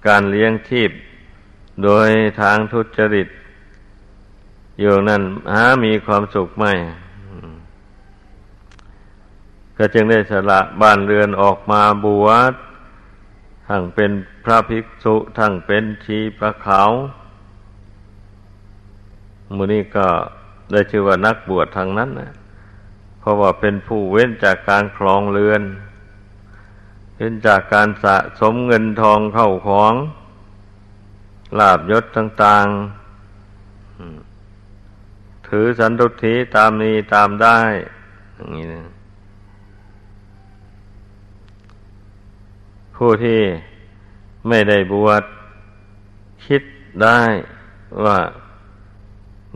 [0.06, 0.90] การเลี้ยงชีพ
[1.82, 2.08] โดย
[2.40, 3.28] ทางทุจริต
[4.80, 5.22] อยู่นั่น
[5.54, 6.72] หามีความสุขไม่
[9.76, 12.52] ก็จึงได้สละบ้านเรือนออกมาบวช
[13.68, 14.10] ทั้งเป็น
[14.44, 16.90] พระภิกษุทั้งเป็นชีพระขาว
[19.56, 20.06] มือนี้ก็
[20.72, 22.32] ได้ชื่อว่านักบวชทางนั้นนะ
[23.20, 25.62] เพราะว่าเป็นผู้เว้นจากการคลองเรือน
[27.16, 29.92] เว้นจากการสะสมเงินทองเข้าของ
[31.58, 37.58] ลาบยศต่างๆ ถือสันตุทีตามนี้ตามได้
[38.36, 38.82] อย่างนี้นะ
[42.96, 43.40] ผู้ที่
[44.48, 45.24] ไม่ได้บวช
[46.44, 46.62] คิด
[47.02, 47.20] ได้
[48.04, 48.18] ว่า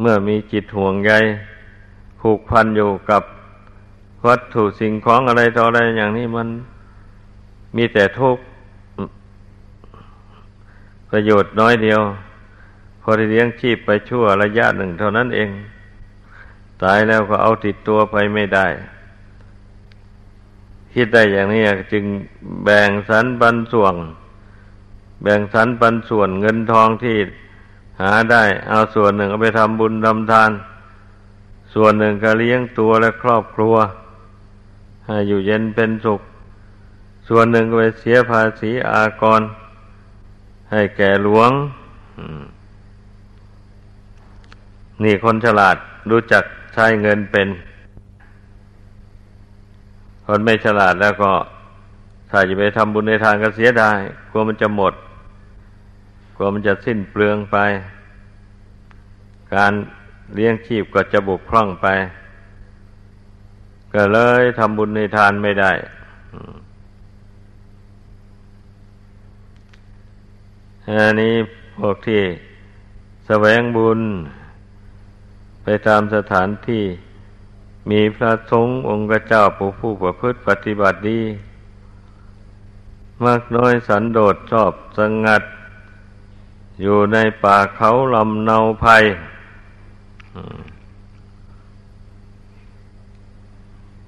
[0.00, 1.12] เมื่อมีจิตห่วงใย
[2.20, 3.22] ผูกพันอยู่กับ
[4.26, 6.48] วัตถุสิ่งของอะไรต่ออะไรอย่างนี้มัน
[7.76, 8.42] มีแต่ทุกข์
[11.10, 12.00] ประโยชน์น้อยเดียว
[13.02, 15.50] พอได้เลี้ยงชีพไปชั่วระยะหนึ่งเท่านั้นเอง
[16.82, 18.66] ตายแล้วก็เอาติดตัวไปไม่ได้
[20.94, 22.04] คิดได้อย่างนี้จึง
[22.64, 23.94] แบ่งสรรปันส่วน
[25.22, 27.16] แบ่งสรรปันส่วนเงินทองที่
[28.00, 30.50] หาได้ เอาส่วนหนึ่งเอาไปทำบุญทำทาน
[31.74, 33.74] ส่วนหนึ่งก็เลี้ยงตัวและครอบครัว
[35.06, 36.20] ให้อยู่เย็นเป็นสุข
[37.28, 39.40] ส่วนหนึ่งก็ไปเสียภาษีอากร
[40.72, 41.50] ให้แก่หลวง
[45.02, 45.76] นี่คนฉลาด
[46.10, 47.48] รู้จักใช้เงินเป็น
[50.26, 51.32] คนไม่ฉลาดแล้วก็
[52.30, 53.98] ถ้าจะไปทำบุญในทางก็เสียดาย
[54.30, 54.94] กลัวมันจะหมด
[56.36, 57.56] กลัวมันจะสิ้นเปลืองไป
[59.54, 59.72] การ
[60.34, 61.86] เลี้ยงชีพก็จะบุกพร่องไป
[63.94, 65.72] ก็เลยทำบุญในทานไม่ได้
[70.88, 71.34] อันนี้
[71.76, 72.22] พวกที่
[73.26, 74.00] แสวงบุญ
[75.62, 76.84] ไปตามสถานที่
[77.90, 81.20] มีพระสงฆ์องค์เจ้าผู้ผู้ประพฤติปฏิบัติดี
[83.24, 85.42] มากน้อยสันโดษชอบสงัด
[86.82, 89.04] อยู่ในป่าเขาลำเนาภัย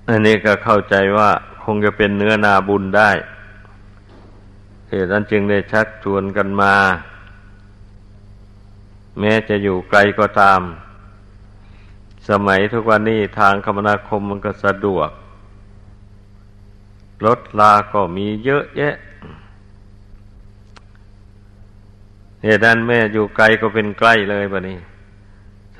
[0.08, 1.30] อันนี้ก็เข้าใจว่า
[1.64, 3.10] คงจะเป็นเนื้อนาบุญได้
[4.90, 6.74] เหตุนั้นจึงได้ชักชวนกันมา
[9.18, 10.60] แม้จะอยู่ไกลก็ตาม
[12.28, 15.10] สมัยทุกวันนี้ทางคมนาคมมันก็สะดวก
[17.26, 18.94] รถลาก็มีเยอะแยะ
[22.44, 24.78] เหตุนั้นแม่อยู่ไกลก็เป็นใกล้เลยบะนี้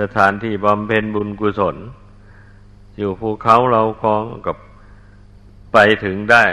[0.00, 1.76] สถานที่บำเพ็ญบุญกุศล
[2.98, 4.56] อยู่ภูเขาเราคลองกับ
[5.72, 6.44] ไปถึงได้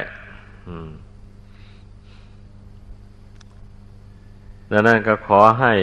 [4.72, 5.74] ดังนั้นก็ขอให้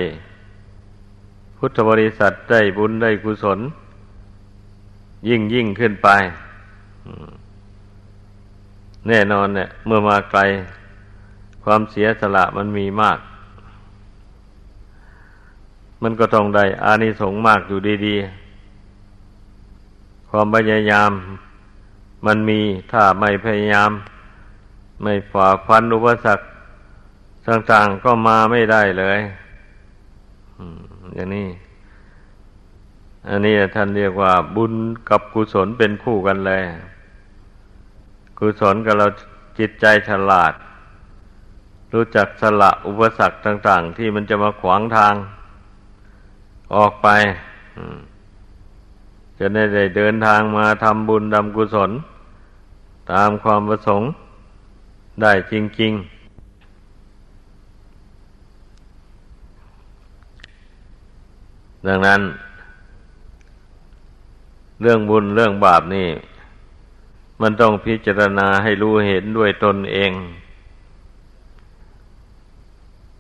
[1.57, 3.59] พุทธบริษัทได้บุญได้กุศล
[5.29, 6.09] ยิ่งยิ่งขึ้นไป
[9.09, 10.41] แน่นอนเนี่ย เมื่อมาไกล
[11.65, 13.19] ความเสียสละมันมีมาก
[16.03, 21.11] มันก็ต้องได้อานิสงส์มากอยู่ดีๆ ความพยายาม
[22.27, 22.61] มันมี
[22.93, 23.91] ถ้าไม่พยายาม
[25.03, 26.45] ไม่ฝ่าฟันอุปสรรค
[27.49, 29.21] ต่างๆก็มาไม่ได้เลย
[31.15, 31.49] อย่างนี้
[33.29, 34.73] อันนี้ท่านเรียกว่า บุญ
[35.09, 36.63] กับกุศลเป็นคู่กันเลย
[38.39, 39.07] กุศลกับเรา
[39.59, 40.53] จิตใจฉลาด
[41.93, 45.15] รู้จักสละอุปสรรคต่าง ๆ ที่มันจะมาขวางทาง
[46.75, 47.09] ออกไป
[49.39, 51.91] จะได้ได้เดินทางมาทำบุญทำกุศล
[53.13, 54.09] ตามความประสงค์
[55.23, 56.14] ได้จริง ๆ
[61.87, 62.21] ดังนั้น
[64.81, 66.09] เรื่องบุญเรื่องบาปนี่
[67.41, 70.13] มันต้องพิจารณาให้รู้เห็นด้วยตนเอง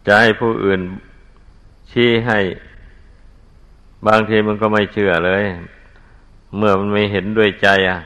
[0.06, 0.80] จะให้ผู้อื่น
[1.90, 2.40] ชี้ให้
[4.06, 5.44] บางทีมันก็ไม่เชื่อเลย
[6.56, 7.98] เมื่อมันไม่เห็นด้วยใจอะ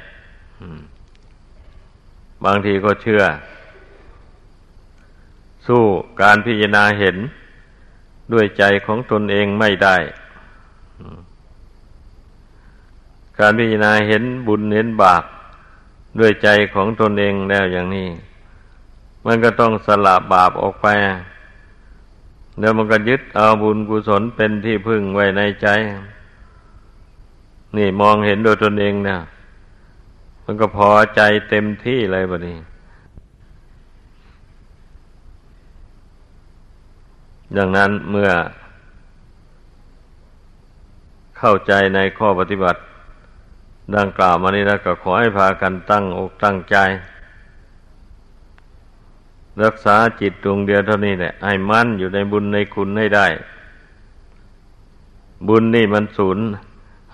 [2.44, 3.22] บางทีก็เชื่อ
[5.66, 5.82] สู้
[6.22, 7.16] การพิจารณาเห็น
[8.32, 9.96] ด้วยใจของตนเองไม่ได้
[13.38, 15.24] การพิจารณาเห็นบุญเห็นบาป
[16.18, 18.08] ด้วยใจของตนเองแล้วอย่างนี้
[19.26, 20.86] มันก็ต้องสละบาปออกไป
[22.60, 25.68] แล้วมันก็ยึดเอาบุญกุศลเป็นที่พึ่งไว้ในใจ
[27.76, 29.20] นี่มองเห็นโดยตนเองเนี่ย
[30.44, 32.58] มันก็พอใจเต็มที่เลยบะนี้
[37.56, 38.30] ดังนั้นเมื่อ
[41.38, 42.80] เข้าใจในข้อปฏิบัติ
[43.96, 46.76] ดังกล่าวมานี้แล้วก็ขอให้พากันตั้งอกตั้งใจ
[49.64, 53.26] รักษาจิตดวงเดียวเท่านี้แหละให้มั่นอยู่ในบุญในคุณให้ได้
[55.48, 56.38] บุญนี่มันสูญ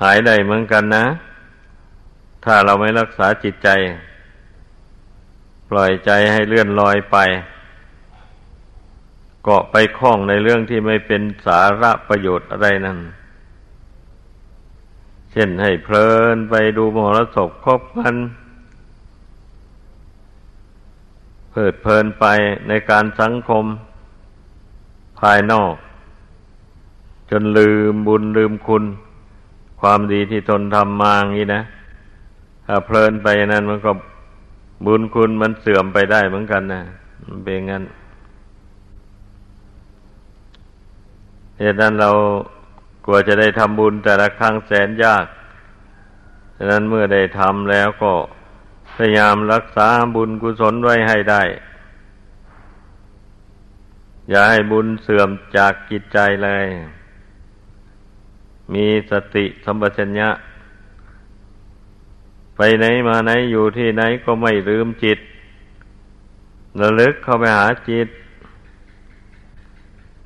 [0.03, 1.05] หายได้เหมือนกันนะ
[2.45, 3.69] ถ้าเราไม่รักษาจิตใจ
[5.71, 7.17] ปล่อยใจให้เลื่อนลอยไป
[9.43, 12.99] เกาะไปคล้องในเรื่องที่ไม่เป็นสาระประโยชน์อะไรนั่น
[15.37, 18.15] เช่นให้เพลินไปดูมรสพคบกัน
[21.51, 22.25] เพลิดเพลินไป
[22.69, 23.65] ในการสังคม
[25.21, 25.75] ภายนอก
[27.31, 28.85] จนลืมบุญลืมคุณ
[29.81, 31.63] ความดีที่ตนทำมาอย่างนี้นะ
[32.67, 33.93] ถ้าเพลินไปนั้นมันก็
[34.87, 36.83] บุญคุณมันเสื่อมไปได้เหมือนกันนะ
[37.27, 37.83] มันเป็นงั้น
[41.59, 42.11] เหตุนั้นเรา
[43.05, 45.27] กลัวจะได้ทำบุญแต่ละครั้งแสนยาก
[46.57, 48.13] ฉะนั้นเมื่อได้ทำแล้วก็
[48.97, 51.43] พยายามรักษาบุญกุศลไว้ให้ได้
[54.31, 56.67] อย่าให้บุญเสื่อมจากกิจใจเลย
[58.75, 60.31] มีสติสัมปชัญญะ
[62.57, 65.19] ไปไหนมาไหนอยู่ที่ไหนก็ไม่ลืมจิต
[66.81, 68.09] ระลึกเข้าไปหาจิต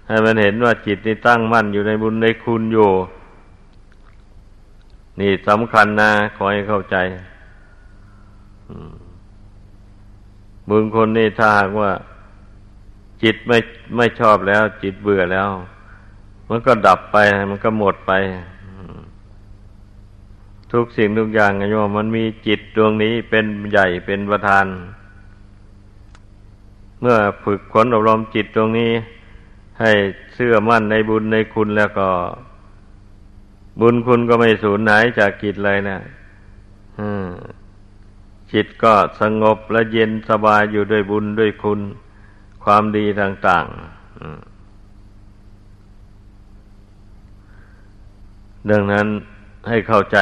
[0.09, 2.91] ให้มันเห็นว่าจิตนี่ตั้งมั่นอยู่ในบุญในคุณอยู่
[5.21, 6.97] นี่สำคัญนะขอให้เข้าใจ
[10.69, 11.91] บุญคนนี่ถ้าหากว่า
[13.23, 13.59] จิตไม่
[13.97, 15.49] ไม่ชอบแล้ว จิตเบื่อแล้ว
[16.49, 17.17] มันก็ดับไป
[17.51, 18.13] มันก็หมดไป
[20.73, 24.67] ทุกสิ่งทุกอย่างไงโยมมันมีจิตดวงนี้เป็นใหญ่เป็นประธาน
[27.01, 28.91] เมื่อฝึกขนอบรมจิตดวงนี้
[29.81, 29.93] ให้
[30.35, 32.09] เชื่อมั่นในบุญในคุณแล้วก็
[33.81, 35.99] บุญคุณก็ไม่สูญหายจากจิตเลยนะ
[38.53, 41.81] จิตก็สงบและเย็นสบายอยู่ด้วยบุญด้วยคุณ
[42.65, 43.77] ความดีต่างๆ
[48.71, 49.07] ดังนั้น
[49.69, 50.19] ให้เข้าใจ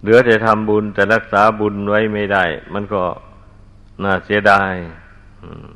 [0.00, 3.02] เหลือแต่ทำบุญแต่รักษาบุญไว้ไม่ได้ มันก็
[4.02, 4.72] น่าเสียดาย
[5.42, 5.68] อืม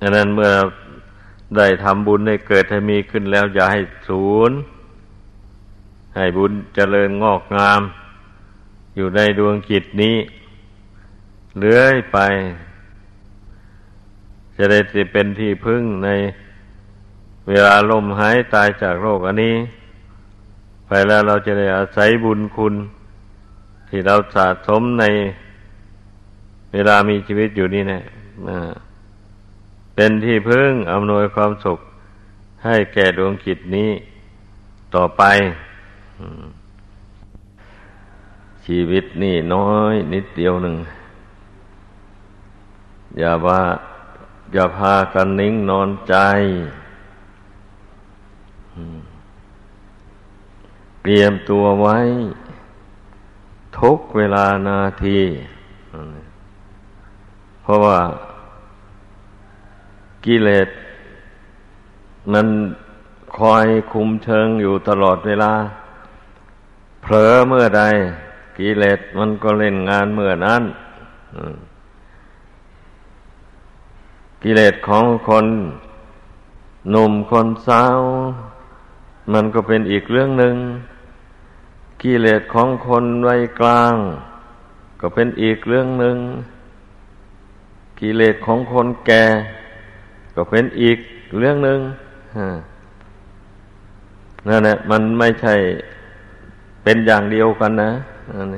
[0.00, 0.52] ดังนั้นเมื่อ
[1.56, 4.52] ได้ทำบุญให้เกิดให้มีขึ้นแล้ว อย่าให้สูญ
[6.16, 7.80] ให้บุญเจริญงอกงาม
[8.96, 10.16] อยู่ในดวงจิตนี้
[11.58, 12.18] เลื้อยไป
[14.56, 16.08] จะได้จะเป็นที่พึ่งใน
[17.48, 19.56] เวลาลมหายตายจากโรคอันนี้
[20.86, 22.74] ไปแล้วเราจะได้อาศัยบุญคุณ
[23.88, 25.04] ที่เราสะสมใน
[26.72, 28.58] เวลามีชีวิตอยู่นี่นะ่
[30.00, 31.78] เป็นที่พึ่งอำนวยความสุข
[32.64, 33.90] ให้แก่ดวงจิตนี้
[34.94, 35.22] ต่อไป
[38.64, 40.76] ชีวิตนี่น้อยนิดเดียวหนึ่ง
[43.18, 43.62] อย่าว่า
[44.52, 46.14] อย่าพากันนิ่งนอนใจ
[51.02, 51.98] เตรียมตัวไว้
[53.78, 55.20] ทุกเวลานาที
[57.62, 57.98] เพราะว่า
[60.28, 60.68] กิเลส
[62.32, 62.46] มัน
[63.38, 65.52] คอยคุมเชิงอยู่ตลอดเวลา
[67.02, 67.82] เผลอเมื่อใด
[68.58, 70.62] กิเลสมันก็เล่นงานเมื่อนั้น
[74.42, 75.46] กิเลสของคน
[76.90, 78.00] หนุ่มคนสาว
[79.32, 80.54] มันก็เป็นอีกเรื่องหนึ่ง
[82.02, 83.94] กิเลสของคนวัยกลาง
[85.00, 86.16] ก็เป็นอีกเรื่องหนึ่ง
[88.00, 89.24] กิเลสของคนแก่
[90.40, 90.98] ก็เป็นอีก
[91.38, 91.80] เรื่องหนึ่ง
[94.48, 95.54] นั่นแหละมันไม่ใช่
[96.82, 97.92] เป็นอย่างเดียวกันนะ
[98.38, 98.56] นั่น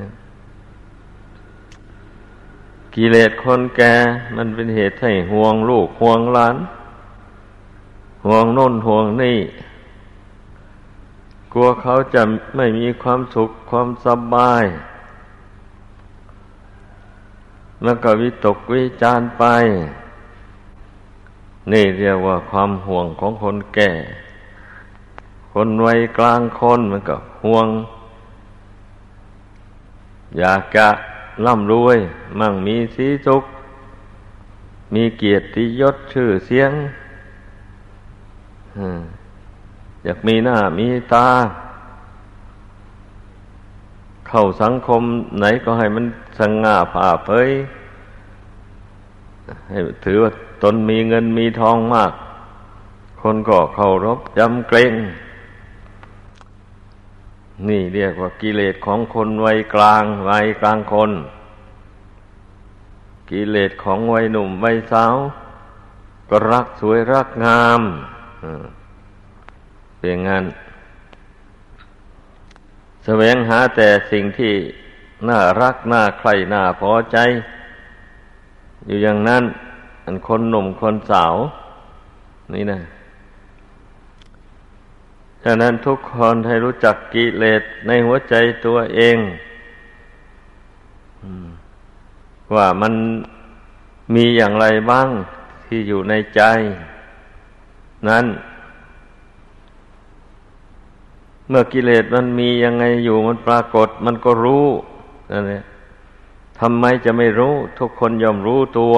[2.95, 3.95] กิเลสคนแก่
[4.37, 6.57] มันเป็นเหตุให้ห่วงลูกห่วงหลาน
[8.26, 9.39] ห่วงน้นห่วงนี่
[11.53, 12.22] กลัวเขาจะ
[12.57, 14.64] ไม่มีความสุขความสบาย
[17.85, 19.45] แล้วก็วิตกวิจารไป
[21.72, 23.92] นี่เรียกว่าความห่วงของคนแก่
[25.52, 27.68] คนวัยกลางคนมันก็ห่วง
[30.38, 30.88] อยากจะ
[31.46, 31.98] ร่ำรวย
[32.38, 33.44] มั่งมีสีสุข
[34.94, 36.72] มีเกียรติยศชื่อเสียง
[40.04, 41.28] อยากมีหน้ามีตา
[44.28, 45.02] เข้าสังคม
[45.38, 46.04] ไหนก็ให้มัน
[46.38, 47.50] สง่าผ่าเผย
[49.68, 50.30] ให้ถือว่า
[50.62, 52.12] ตนมีเงินมีทองมาก
[53.20, 54.92] คนก็เคารพยำเกรง
[57.68, 61.11] นี่เรียกว่ากิเลสของคนวัยกลางวัยกลางคน
[63.30, 65.14] กิเลสของวัยหนุ่มวัยสาว
[66.28, 67.80] ก็รักสวยรักงาม
[69.98, 70.44] เป็นงั้น
[73.04, 74.54] แสวงหาแต่สิ่งที่
[75.28, 77.16] น่ารักน่าใครน่าพอใจ
[78.86, 79.44] อยู่อย่างนั้น
[80.11, 81.34] อันคนหนุ่มคนสาว
[82.54, 82.80] นี่นะ
[85.44, 88.34] ฉะนั้นทุกคนให้รู้จักกิเลสในหัวใจ
[88.66, 89.16] ตัวเอง
[92.54, 92.92] ว่ามัน
[94.14, 95.08] มีอย่างไรบ้าง
[95.66, 96.42] ที่อยู่ในใจ
[98.08, 98.26] นั้น
[101.48, 104.66] เมื่อกิเลสมันมียังไงอยู่มันปรากฏ มันก็รู้
[105.32, 105.62] นั่นแหละ
[106.61, 108.96] ทำไมจะไม่รู้ ทุกคนยอมรู้ตัว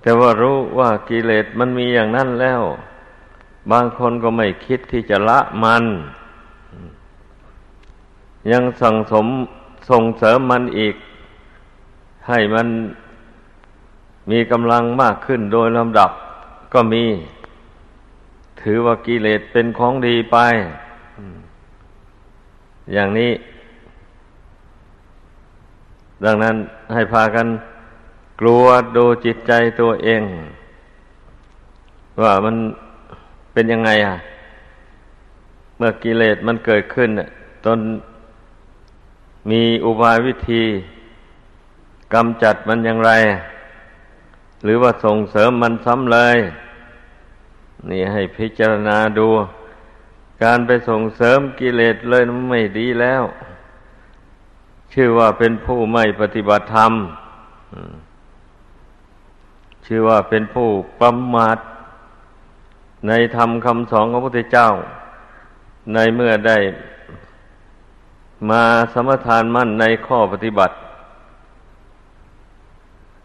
[0.00, 2.62] แต่ว่ารู้ว่ากิเลสมันมีอย่างนั้นแล้ว
[3.70, 5.84] บางคนก็ไม่คิดที่จะละมัน
[8.52, 9.26] ยังสั่งสม
[9.90, 10.94] ส่งเสริมมันอีก
[12.28, 12.68] ให้มัน
[14.30, 16.10] มีกำลังมากขึ้นโดยลำดับ
[16.74, 17.04] ก็มี
[18.60, 20.36] ถือว่ากิเลสเป็นของดีไป
[22.92, 23.32] อย่างนี้
[26.24, 26.56] ดังนั้น
[26.94, 27.46] ให้พากัน
[28.40, 28.64] กลัว
[28.96, 30.22] ดูจิตใจตัวเอง
[32.22, 32.56] ว่ามัน
[33.52, 34.16] เป็นยังไงอะ
[35.76, 37.10] เมื่อกิเลสมันเกิดขึ้น
[37.66, 37.78] ตน
[39.50, 40.64] มีอุบายวิธี
[42.14, 43.12] กำจัดมันอย่างไร
[44.64, 46.38] หรือว่าส่งเสริมมันซ้ำเลย
[47.90, 49.28] นี่ให้พิจารณาดู
[50.42, 53.22] การไปส่งเสริมกิเลสเลยไม่ดีแล้ว
[54.92, 56.92] ชื่อว่าเป็นผู้ไม่ปฏิบัติธรรม
[59.86, 60.68] ชื่อว่าเป็นผู้
[61.00, 61.58] ประมาท
[63.08, 64.68] ในธรรมคำสอนของพระพุทธเจ้า
[65.94, 66.58] ในเมื่อได้
[68.50, 68.62] มา
[68.92, 70.74] สมทานมั่นในข้อปฏิบัติ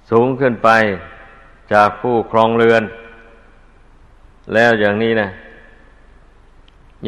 [0.10, 0.70] สูงขึ้นไป
[1.74, 2.84] จากผู้ครองเรือน
[4.54, 5.30] แล้วอย่างนี้นะ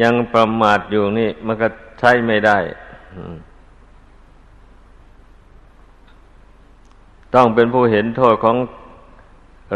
[0.02, 2.58] ยังประมาทอยู่นี่ มันก็ใช้ไม่ได้
[7.34, 8.56] ต้องเป็นผู้เห็นโทษของ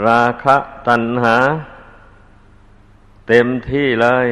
[0.05, 0.57] ราคะ
[0.89, 1.37] ตัณหา
[3.29, 4.29] เต็มที่เลย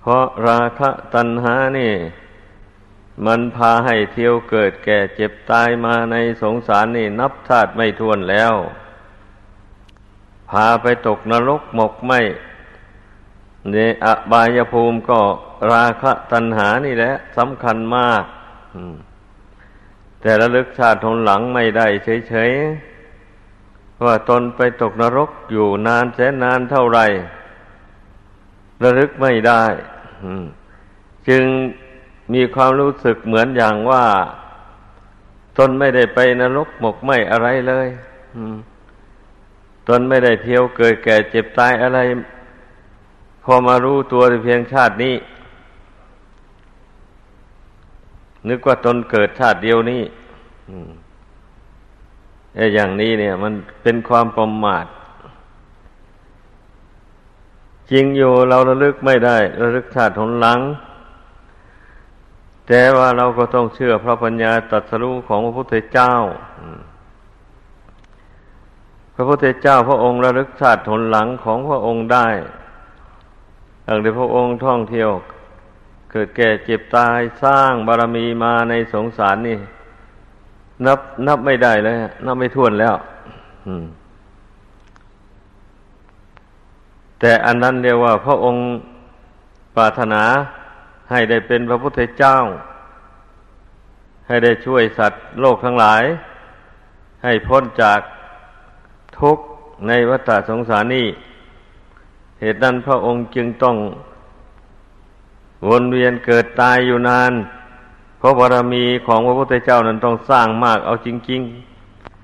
[0.00, 1.94] เพราะราคะตัณหานี่
[3.26, 8.54] มันพาให้เที่ยวเกิดแก่เจ็บตายมาในสงสารนี่นับชาติไม่ทวนแล้ว
[10.50, 12.12] พาไปตกนรกหมกไหม
[13.70, 15.20] ในอบายภูมิก็
[15.72, 18.24] ราคะตัณหานี่แหละสำคัญมาก
[20.20, 21.86] แต่ระลึกชาติทนหลังไม่ได้
[22.28, 22.89] เฉยๆ
[24.04, 27.06] ว่าตนไปตกนรกอยู่นานแสนนานเท่าไหร่
[28.82, 29.64] ระลึกไม่ได้
[31.28, 31.44] จึง
[32.34, 34.04] มีความรู้สึกเหมือนอย่างว่า
[35.58, 37.88] ตนไม่ได้ไปนรกหมกไหมอะไรเลย
[39.88, 41.98] ตนไม่ได้เที่ยวเกิดแก่เจ็บตายอะไร
[43.44, 45.16] พอมารู้ตัวเพียงชาตินี้
[48.48, 50.02] นึกว่าตนเกิดชาติเดียวนี้
[52.56, 54.86] อ้อย่างนี้เนี่ย มันเป็นความประมาท
[57.90, 60.60] จริงอยู่เราระลึกไม่ได้ ระลึกชาติหนหลัง
[62.68, 66.12] แต่ว่าเราก็ต้องเชื่อพระปัญญาตรัสรู้ของพระพุทธเจ้า
[69.14, 72.28] พระพุทธเจ้าพระองค์ระลึกชาติหนหลังของพระองค์ได้
[73.86, 75.10] ดังที่พระองค์ท่องเที่ยว
[76.10, 79.58] เกิดแก่เจ็บตายสร้างบารมีมาในสงสารนี่
[80.86, 82.94] นับนับไม่ได้เลยนับไม่ถ้วนแล้ว
[87.20, 88.62] แต่อันนั้นเรียกว่า พระองค์
[89.76, 90.22] ปรารถนา
[91.10, 92.36] ให้ได้เป็นพระพุทธเจ้า
[94.26, 96.02] ให้ได้ช่วยสัตว์โลกทั้งหลาย
[97.24, 98.00] ให้พ้นจาก
[99.18, 99.44] ทุกข์
[99.88, 101.06] ในวัฏสงสารนี้
[102.40, 103.76] เหตุนั้นพระองค์จึงต้อง
[105.68, 107.32] วนเวียนเกิดตายอยู่นาน
[108.20, 111.40] เพราะบารมีของพระพุทธเจ้านั้นต้องสร้างมากเอาจริง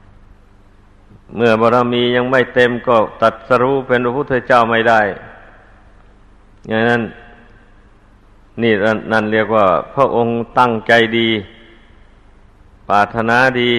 [0.07, 5.01] ๆ เมื่อบารมียังไม่เต็มก็ตัดสรู้เป็นพระพุทธเจ้าไม่ได้
[6.69, 7.03] อย่างนั้น
[8.63, 8.73] นี่
[9.13, 11.29] นั่นเรียกว่า พระองค์ตั้งใจดี
[12.89, 13.73] ปรารถนาดี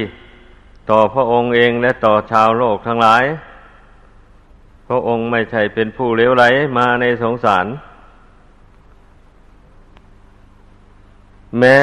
[0.89, 3.23] ต่อพระองค์เองและต่อชาวโลกทั้งหลาย
[4.87, 6.43] พระองค์ไม่ใช่เป็นผู้เลวไหล
[6.77, 7.65] มาในสงสาร
[11.57, 11.77] แม้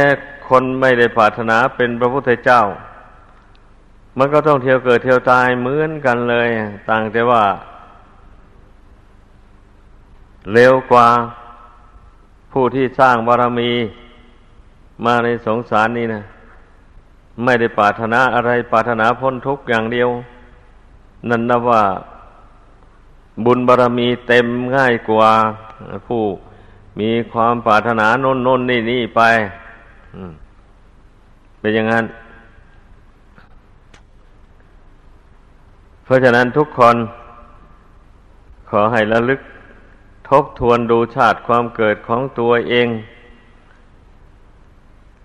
[0.48, 2.62] คนไม่ได้ปรารถนาเป็นพระพุทธเจ้า
[4.18, 6.48] มันก็ต้องเที่ยวเกิดเที่ยวตายเหมือนกันเลย
[6.88, 7.44] ต่างแต่ว่า
[10.52, 11.08] เร็วกว่า
[12.52, 13.72] ผู้ที่สร้างบารมี
[15.04, 16.22] มาในสงสารนี้นะ
[17.44, 20.08] ไม่ได้ปรารถนาอะไรปรารถนาพ้นทุกข์อย่างเดียว
[21.28, 21.82] นั่นนะว่า
[23.44, 24.46] บุญบารมีเต็ม
[24.76, 25.30] ง่ายกว่า
[26.06, 26.22] ผู้
[27.00, 29.20] มีความปรารถนาโน้นโน้นนี่นี่ไป
[31.60, 32.04] เป็นอย่างนั้น
[36.04, 36.96] เพราะฉะนั้นทุกคน
[38.70, 39.40] ขอให้ระลึก
[40.28, 42.88] ทบทวนดูชาติความเกิดของตัวเอง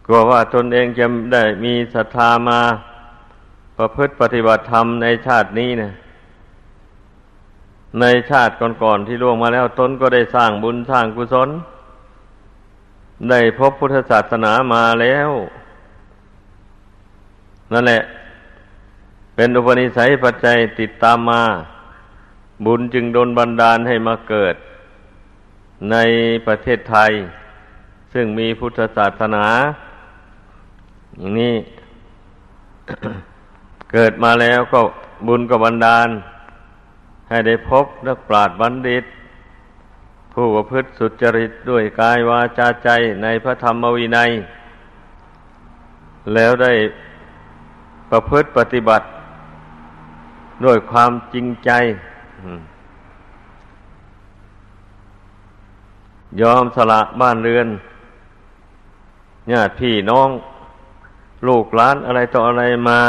[0.05, 2.59] กลัวว่าตนเองจะได้มีศรัทธามา
[3.77, 5.93] ประพฤติปฏิบัติธรรมในชาตินี้เนะ
[8.01, 11.49] ในชาติก่อนๆที่ล่วงมาแล้วตนก็ได้สร้างบุญสร้างกุศล
[13.30, 15.30] ได้พบพุทธศาสนามาแล้ว
[17.72, 18.01] นั่นแหละ
[19.36, 21.43] เป็นอุปนิสัยปัจจัยติดตามมา
[22.65, 24.55] บุญจึงโดนบันดาลให้มาเกิด
[25.91, 25.95] ใน
[26.47, 27.11] ประเทศไทย
[28.13, 29.45] ซึ่งมีพุทธศาสนา
[31.17, 31.55] อย่างนี้
[33.93, 34.80] เกิดมาแล้วก็
[35.28, 36.07] บุญก็บันดาล
[37.30, 39.03] ให้ได้พบนักปราชญ์บัณฑิต
[40.34, 42.89] ผู้ประพฤติสุจริตด้วยกายวาจาใจ
[43.23, 44.32] ในพระธรรมวินัย
[46.34, 46.73] แล้วได้
[48.09, 49.05] ประพฤติปฏิบัติ
[50.65, 51.71] ด้วยความจริงใจ
[56.41, 57.67] ยอมสละบ้านเรือน
[59.51, 60.30] ญาติพี่น้อง
[61.47, 63.01] ลูกหลานอะไรต่ออะไรมา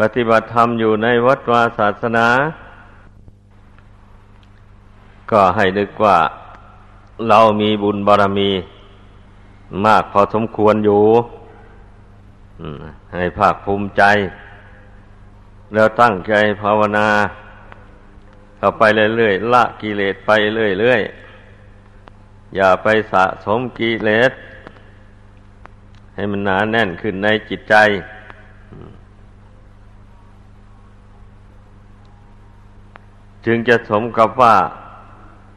[0.00, 2.28] ปฏิบัติธรรมอยู่ในวัดวาศาสนา
[5.30, 6.16] ก็ให้นึกว่า
[7.28, 8.50] เรามีบุญบารมี
[9.84, 11.02] มากพอสมควรอยู่
[13.14, 14.02] ให้ภาคภูมิใจ
[15.74, 17.08] แล้วตั้งใจภาวนา
[18.58, 18.82] เข้าไป
[19.16, 24.32] เรื่อยๆละกิเลสไปเรื่อยๆอย่าไปสะสมกิเลส
[26.14, 27.74] ให้มันหนาแน่นขึ้นในจิตใจ
[33.44, 34.54] จึงจะสมกับว่า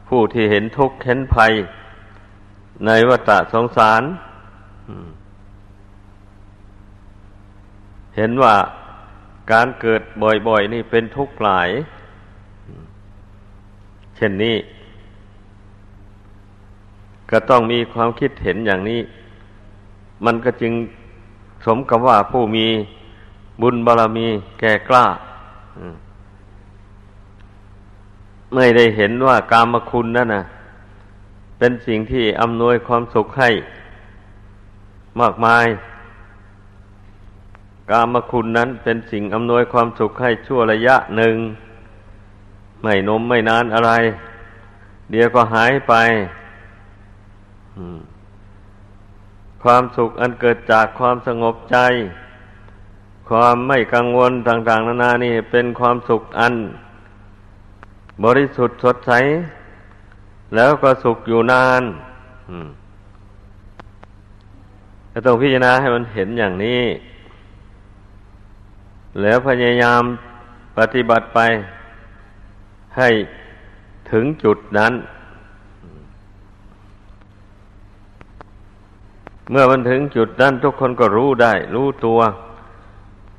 [0.08, 1.52] ผู้ที่เห็นทุกข์เห็นภัย
[2.86, 4.02] ในวัฏสงสาร
[8.16, 8.56] เห็นว่า
[9.52, 11.70] การเกิดบ่อย ๆ นี่เป็นทุกข์หลาย
[14.16, 14.56] เช่นนี้
[17.30, 19.00] ก็ต้องมีความคิดเห็นอย่างนี้
[20.24, 20.72] มันก็จึง
[21.66, 22.66] สมกับว่าผู้มี
[23.62, 24.26] บุญบารรมี
[24.60, 25.06] แก่กล้า
[28.54, 30.44] ไม่ได้เห็นว่ากามคุณนั่นนะ
[31.58, 33.50] เป็นสิ่งที่อำนวยความสุขให้
[35.20, 35.66] มากมาย
[37.90, 41.36] กามคุณนั้นเป็นสิ่งอำนวยความสุขให้ชั่วระยะหนึ่ง
[42.82, 43.92] ไม่นมไม่นานอะไร
[45.10, 45.94] เดี๋ยวก็หายไป
[49.62, 51.76] ความสุขอันเกิดจากความสงบใจ
[53.28, 56.54] ความไม่กังวลต่าง ๆ นานานี่เป็นความสุขอัน
[58.24, 59.12] บริสุทธิ์สดใส
[60.54, 61.82] แล้วก็สุขอยู่นาน
[65.12, 66.82] จะต้องพิจารณาให้มันเห็นอย่างนี้
[69.22, 70.02] แล้วพยายาม
[70.78, 71.38] ปฏิบัติไป
[72.96, 73.08] ให้
[74.10, 74.92] ถึงจุดนั้น
[79.50, 82.20] เมื่อมันถึงจุดนั้นทุกคนก็รู้ได้ รู้ตัว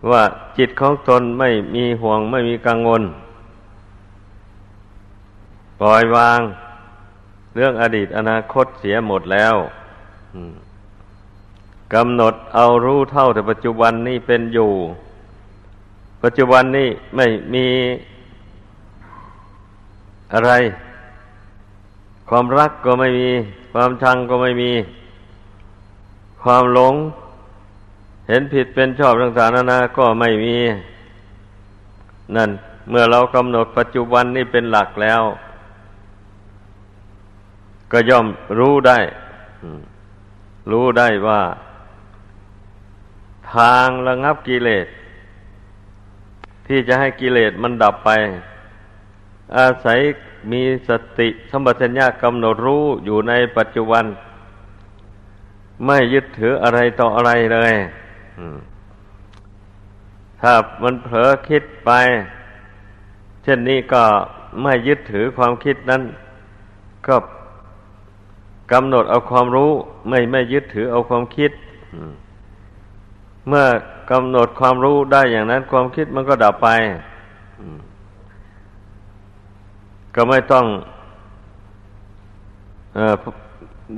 [0.09, 0.23] ว่า
[0.57, 3.03] จิตของตนไม่มีห่วงไม่มีกังวล
[5.79, 6.39] ปล่อยวาง
[7.55, 9.55] เรื่องอดีตอนาคตเสียหมดแล้ว
[11.93, 14.71] กำหนดเอารู้เท่าแต่ปัจจุบันนี้เป็นอยู่
[16.23, 17.67] ปัจจุบันนี้ไม่มี
[20.33, 20.51] อะไร
[22.29, 23.29] ความรักก็ไม่มี
[23.73, 24.71] ความชังก็ไม่มี
[26.43, 26.95] ความหลง
[28.27, 30.55] เห็นผิดเป็นชอบต่างๆนานาก็ไม่มี
[32.35, 32.49] นั่น
[32.89, 35.21] เมื่อเรากำหนดปัจจุบันนี้เป็นหลักแล้ว
[37.91, 38.27] ก็ย่อม
[38.59, 38.99] รู้ได้
[40.71, 41.41] รู้ได้ว่า
[43.53, 44.87] ทางระงับกิเลส
[46.67, 48.09] ที่จะให้กิเลสมันดับไป
[49.57, 49.99] อาศัย
[50.51, 54.05] มีสติสมบัติญญากำหนดรู้อยู่ในปัจจุบัน
[55.85, 57.73] ไม่ยึดถืออะไรต่ออะไรเลย
[60.41, 61.91] ถ้ามันเผลอคิดไป
[63.43, 64.03] เช่นนี้ก็
[64.61, 66.03] ไม่ยึดถือความคิดนั้น
[67.07, 67.15] ก็
[68.71, 69.71] กำหนดเอาความรู้
[70.09, 71.51] ไม่ไม่ยึดถือเอาความคิด
[73.47, 73.65] เมื่อ
[74.11, 76.67] กำหนดความรู้ได้อย่างนั้น ความคิดมันก็ดับไป
[80.15, 80.65] ก็ไม่ต้อง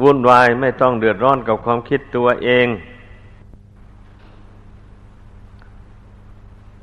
[0.01, 2.67] วุ่นวายไม่ต้องเดือดร้อนกับความคิดตัวเอง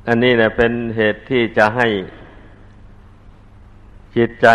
[0.07, 1.87] อันนี้แหละเป็นเหตุที่จะให้
[4.15, 4.47] จิตใจ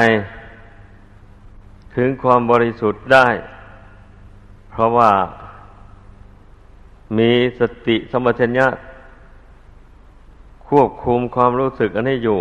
[1.97, 3.29] ถึงความบริสุทธิ์ได้
[4.71, 5.13] เพราะว่า
[7.19, 8.67] มีสติสมัชัญญะ
[10.69, 12.41] ควบคุมความรู้สึกอันนี้อยู่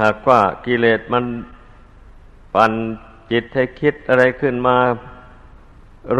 [0.00, 1.24] หากว่ากิเลสมัน
[2.54, 2.72] ปั่น
[3.30, 4.76] จิตให้คิดอะไรขึ้นมา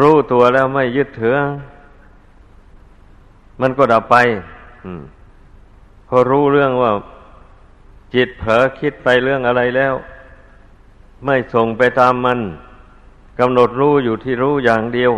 [0.00, 1.36] รู้ตัวแล้วไม่ยึดถือ
[3.60, 4.16] มันก็ดับไป
[6.08, 6.92] พอรู้เรื่องว่า
[8.14, 9.94] จิตเผลอคิดไปเรื่องอะไรแล้ว
[11.24, 12.38] ไม่ส่งไปตามมัน
[13.38, 15.12] กำหนดรู้อยู่ที่รู้อย่างเดียว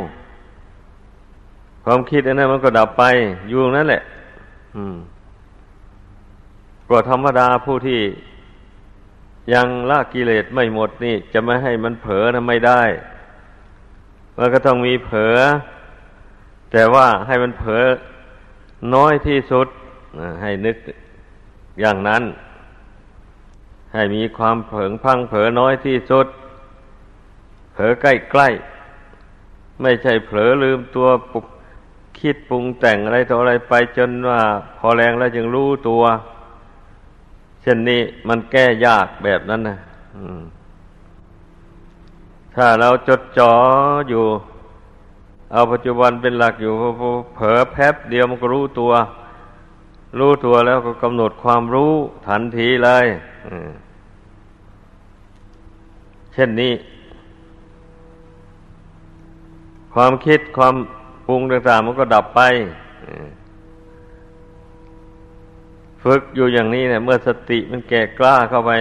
[1.85, 3.05] ความคิดอันนั้นมันก็ดับไป
[3.49, 4.03] อยู่นั่นแหละ
[6.89, 8.01] ก็ธรรมดาผู้ที่
[9.53, 12.83] ยังละกิเลสไม่หมดนี่ จะไม่ให้มันเผลอนะไม่ได้
[14.39, 15.37] มันก็ต้องมีเผลอ
[16.73, 17.85] แต่ว่าให้มันเผลอ
[18.95, 19.67] น้อยที่สุด
[20.43, 20.77] ให้นึก
[21.81, 22.23] อย่างนั้น
[23.99, 26.27] ให้มีความเผลอพังเผลอน้อยที่สุด
[27.73, 28.49] เผลอใกล้ใกล้
[29.83, 31.47] ไม่ใช่เผลอลืมตัวปุก
[32.19, 34.41] คิดปรุงแต่งอะไรต่ออะไรไปจนว่า
[34.79, 36.03] พอแรงแล้วจึงรู้ตัว
[37.63, 39.79] เช่นนี้มันแก้ยากแบบนั้นนะ
[42.55, 43.53] ถ้าเราจดจ่อ
[44.09, 44.25] อยู่
[45.53, 46.73] เอาปัจจุบันเป็นหลักอยู่
[47.35, 48.93] เผลอแป๊บเดียวมันก็รู้ตัว
[50.19, 51.93] รู้ตัวแล้วก็กำหนดความรู้
[52.27, 53.07] ทันทีเลย
[53.47, 56.75] เช่นนี้
[59.95, 60.75] ความคิดความ
[61.27, 62.41] ปรุงต่างๆมันก็ดับไป
[66.03, 68.73] ฝึกอยู่อย่างนี้เนี่ย เมื่อสติมันแก่กล้าเข้าไป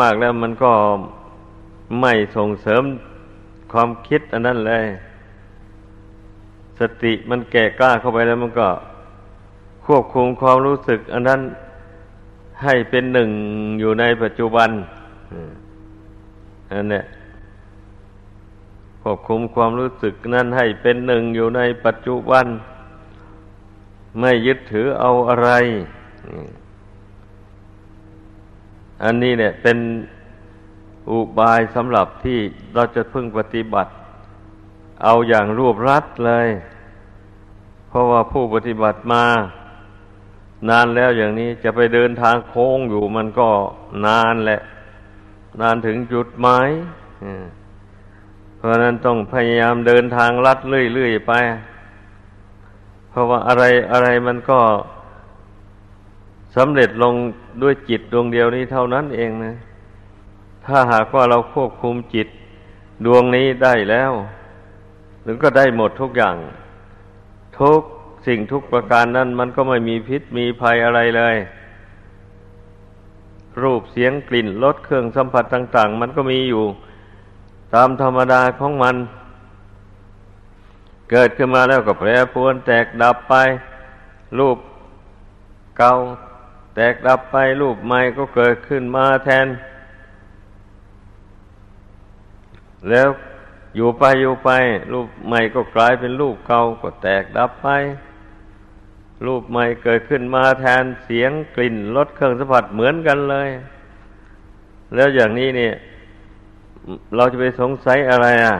[0.00, 0.72] มากๆแล้วมันก็
[2.00, 2.82] ไม่ส่งเสริม
[3.72, 4.84] ความคิดอันนั้นเลย
[6.80, 8.68] สติมันแก่กล้าเข้าไปแล้วมันก็
[9.86, 11.40] ควบคุมความรู้สึก อันนั้น
[12.62, 13.30] ให้เป็นหนึ่ง
[13.80, 14.70] อยู่ในปัจจุบัน
[16.72, 17.02] อันนี้
[19.02, 22.46] ควบคุมความรู้สึกนั้นให้เป็นหนึ่งอยู่ในปัจจุบัน
[24.20, 25.50] ไม่ยึดถือเอาอะไร
[29.04, 29.78] อันนี้เนี่ยเป็น
[31.10, 32.40] อุบายสำหรับที่
[32.74, 33.90] เราจะพึ่งปฏิบัติ
[35.04, 36.48] เอาอย่างรวบรัดเลย
[37.88, 39.24] เพราะว่าผู้ปฏิบัติมา
[40.68, 43.48] นานแล้วอย่างนี้จะไปเดินทางโค้งอยู่มันก็
[44.06, 44.60] นานแหละ
[45.60, 46.68] นานถึงจุดหมาย
[48.56, 51.32] เพราะนั้นต้องพยายามเดินทางลัดเรื่อยๆไป
[53.10, 54.60] เพราะว่าอะไรอะไรมันก็
[56.56, 57.14] สำเร็จลง
[57.62, 59.54] ด้วยจิตดวงเดียวนี้เท่านั้นเองนะ
[60.66, 62.28] ถ้าหากว่าเราควบคุมจิต
[63.04, 64.12] ดวงนี้ได้แล้ว
[65.24, 66.36] ถึงก็ได้หมดทุกอย่าง
[67.60, 67.80] ทุก
[68.26, 71.36] สิ่งทุกประการนั้นมันก็ไม่มีพิษมีภัยอะไรเลย
[73.62, 76.64] รูปเสียงกลิ่นรสเครื่องสัมผัสต่าง ๆ มันก็มีอยู่
[77.74, 78.96] ตามธรรมดาของมัน
[81.10, 83.34] เกิดขึ้นมาแล้วก็แปรปวนแตกดับไป
[84.38, 84.58] รูป
[85.78, 85.92] เก่า
[86.74, 89.46] แตกดับไป รูปใหม่ก็เกิดขึ้นมาแทน
[92.90, 93.08] แล้ว
[93.76, 94.50] อยู่ไปอยู่ไป
[94.92, 97.68] รูปใหม่ก็กลายเป็นรูปเก่าก็แตกดับไป
[99.24, 103.48] รูปใหม่เกิดขึ้นมาแทนเสียงกลิ่นรสเครื่องสัมผัสเหมือนกันเลย
[104.94, 105.74] แล้วอย่างนี้เนี่ย
[107.16, 108.56] เราจะไปสงสัยอะไรอะ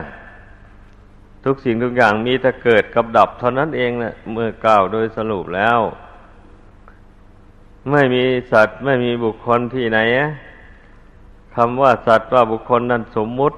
[1.45, 5.79] ทุกสิ่งทุกอย่างมีแต่เกิดกับดับเท่านั้นเองนะเมื่อกล่าวโดยสรุปแล้ว
[7.91, 9.99] ไม่มีสัตว์ไม่มีบุคคลที่ไหน
[11.55, 13.57] คำว่าสัตว์ว่าบุคคลนั้นสมมุติ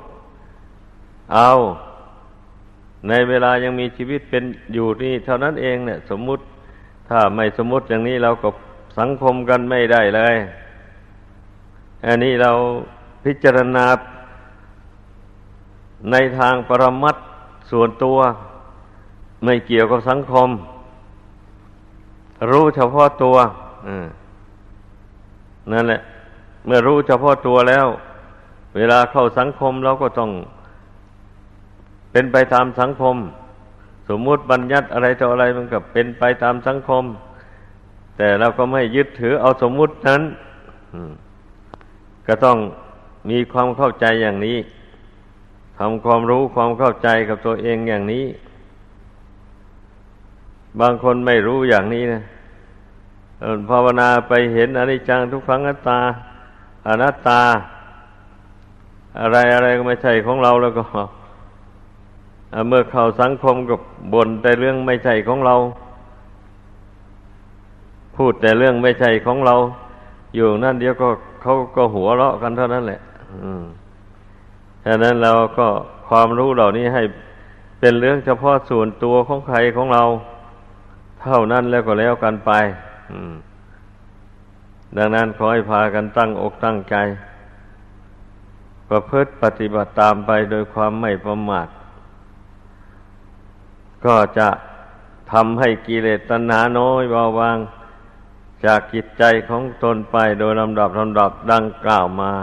[1.34, 1.52] เอา
[3.08, 4.44] ในเวลายังมีชีวิตเป็น
[4.74, 6.44] อยู่นี่เท่านั้นเองเนี่ย สมมุติ
[7.10, 8.50] ถ้าไม่สมมติอย่างนี้เราก็
[9.00, 10.36] สังคมกันไม่ได้เลย
[12.06, 12.52] อันนี้เรา
[13.26, 13.86] พิจารณา
[16.12, 17.16] ในทางปรมัต
[17.72, 18.18] ส่วนตัว
[19.44, 20.50] ไม่เกี่ยวกับสังคม
[22.50, 23.38] รู้เฉพาะตัว
[25.72, 26.02] นั่นแหละ
[26.66, 27.88] เมื่อรู้เฉพาะตัวแล้ว
[28.76, 30.32] เวลาเข้าสังคมเราก็ต้อง
[32.12, 33.16] เป็นไปตามสังคม
[34.10, 37.04] สมมุติบัญญัติอะไรต่ออะไรมันก็เป็นไปตามสังคม
[38.18, 40.22] แต่เราก็ไม่ยึดถือเอาสมมุตินั้น
[42.28, 42.58] ก็ต้อง
[43.30, 44.58] มีความเข้าใจอย่างนี้
[45.78, 48.26] ทำความรู้ความเข้าใจกับตัวเองอย่างนี้
[50.80, 52.22] บางคนไม่รู้อย่างนี้นะ
[53.70, 56.00] ภาวนาไปเห็นอนิจจังทุกขังนัตตา
[56.88, 57.42] อนัตตา
[59.20, 60.84] อะไรอะไรก็ไม่ใช่ของเราแล้วก็
[62.68, 63.80] เมื่อเข้าสังคมกับ
[64.14, 65.56] บนแต่เรื่องไม่ใช่ของเรา
[68.16, 69.56] พูดแต่เรื่องไม่ใช่ของเรา
[70.36, 71.08] อยู่นั่นเดียวก็
[71.42, 73.00] เขาก็หัวเราะกันเท่านั้นแหละ
[74.86, 75.68] ฉะนั้นเราก็
[76.10, 77.04] ความรู้เหล่านี้ให้
[77.80, 80.04] เป็นเรื่องเฉพาะส่วนตัวของใครของเรา
[81.22, 82.52] เท่านั้นแล้วก็แล้วกันไป
[84.98, 86.96] ดังนั้นขอให้พากันตั้งอกตั้งใจ
[88.90, 91.68] ประพฤติปฏิบัติตามไปโดยความไม่ประมาท
[94.06, 94.50] ก็จะ
[95.32, 97.58] ทำให้กิเลสตัณหาน้อยเบาบาง
[98.66, 102.34] จากจิตใจของตนไปโดยลำดับลำดับดังกล่าวมา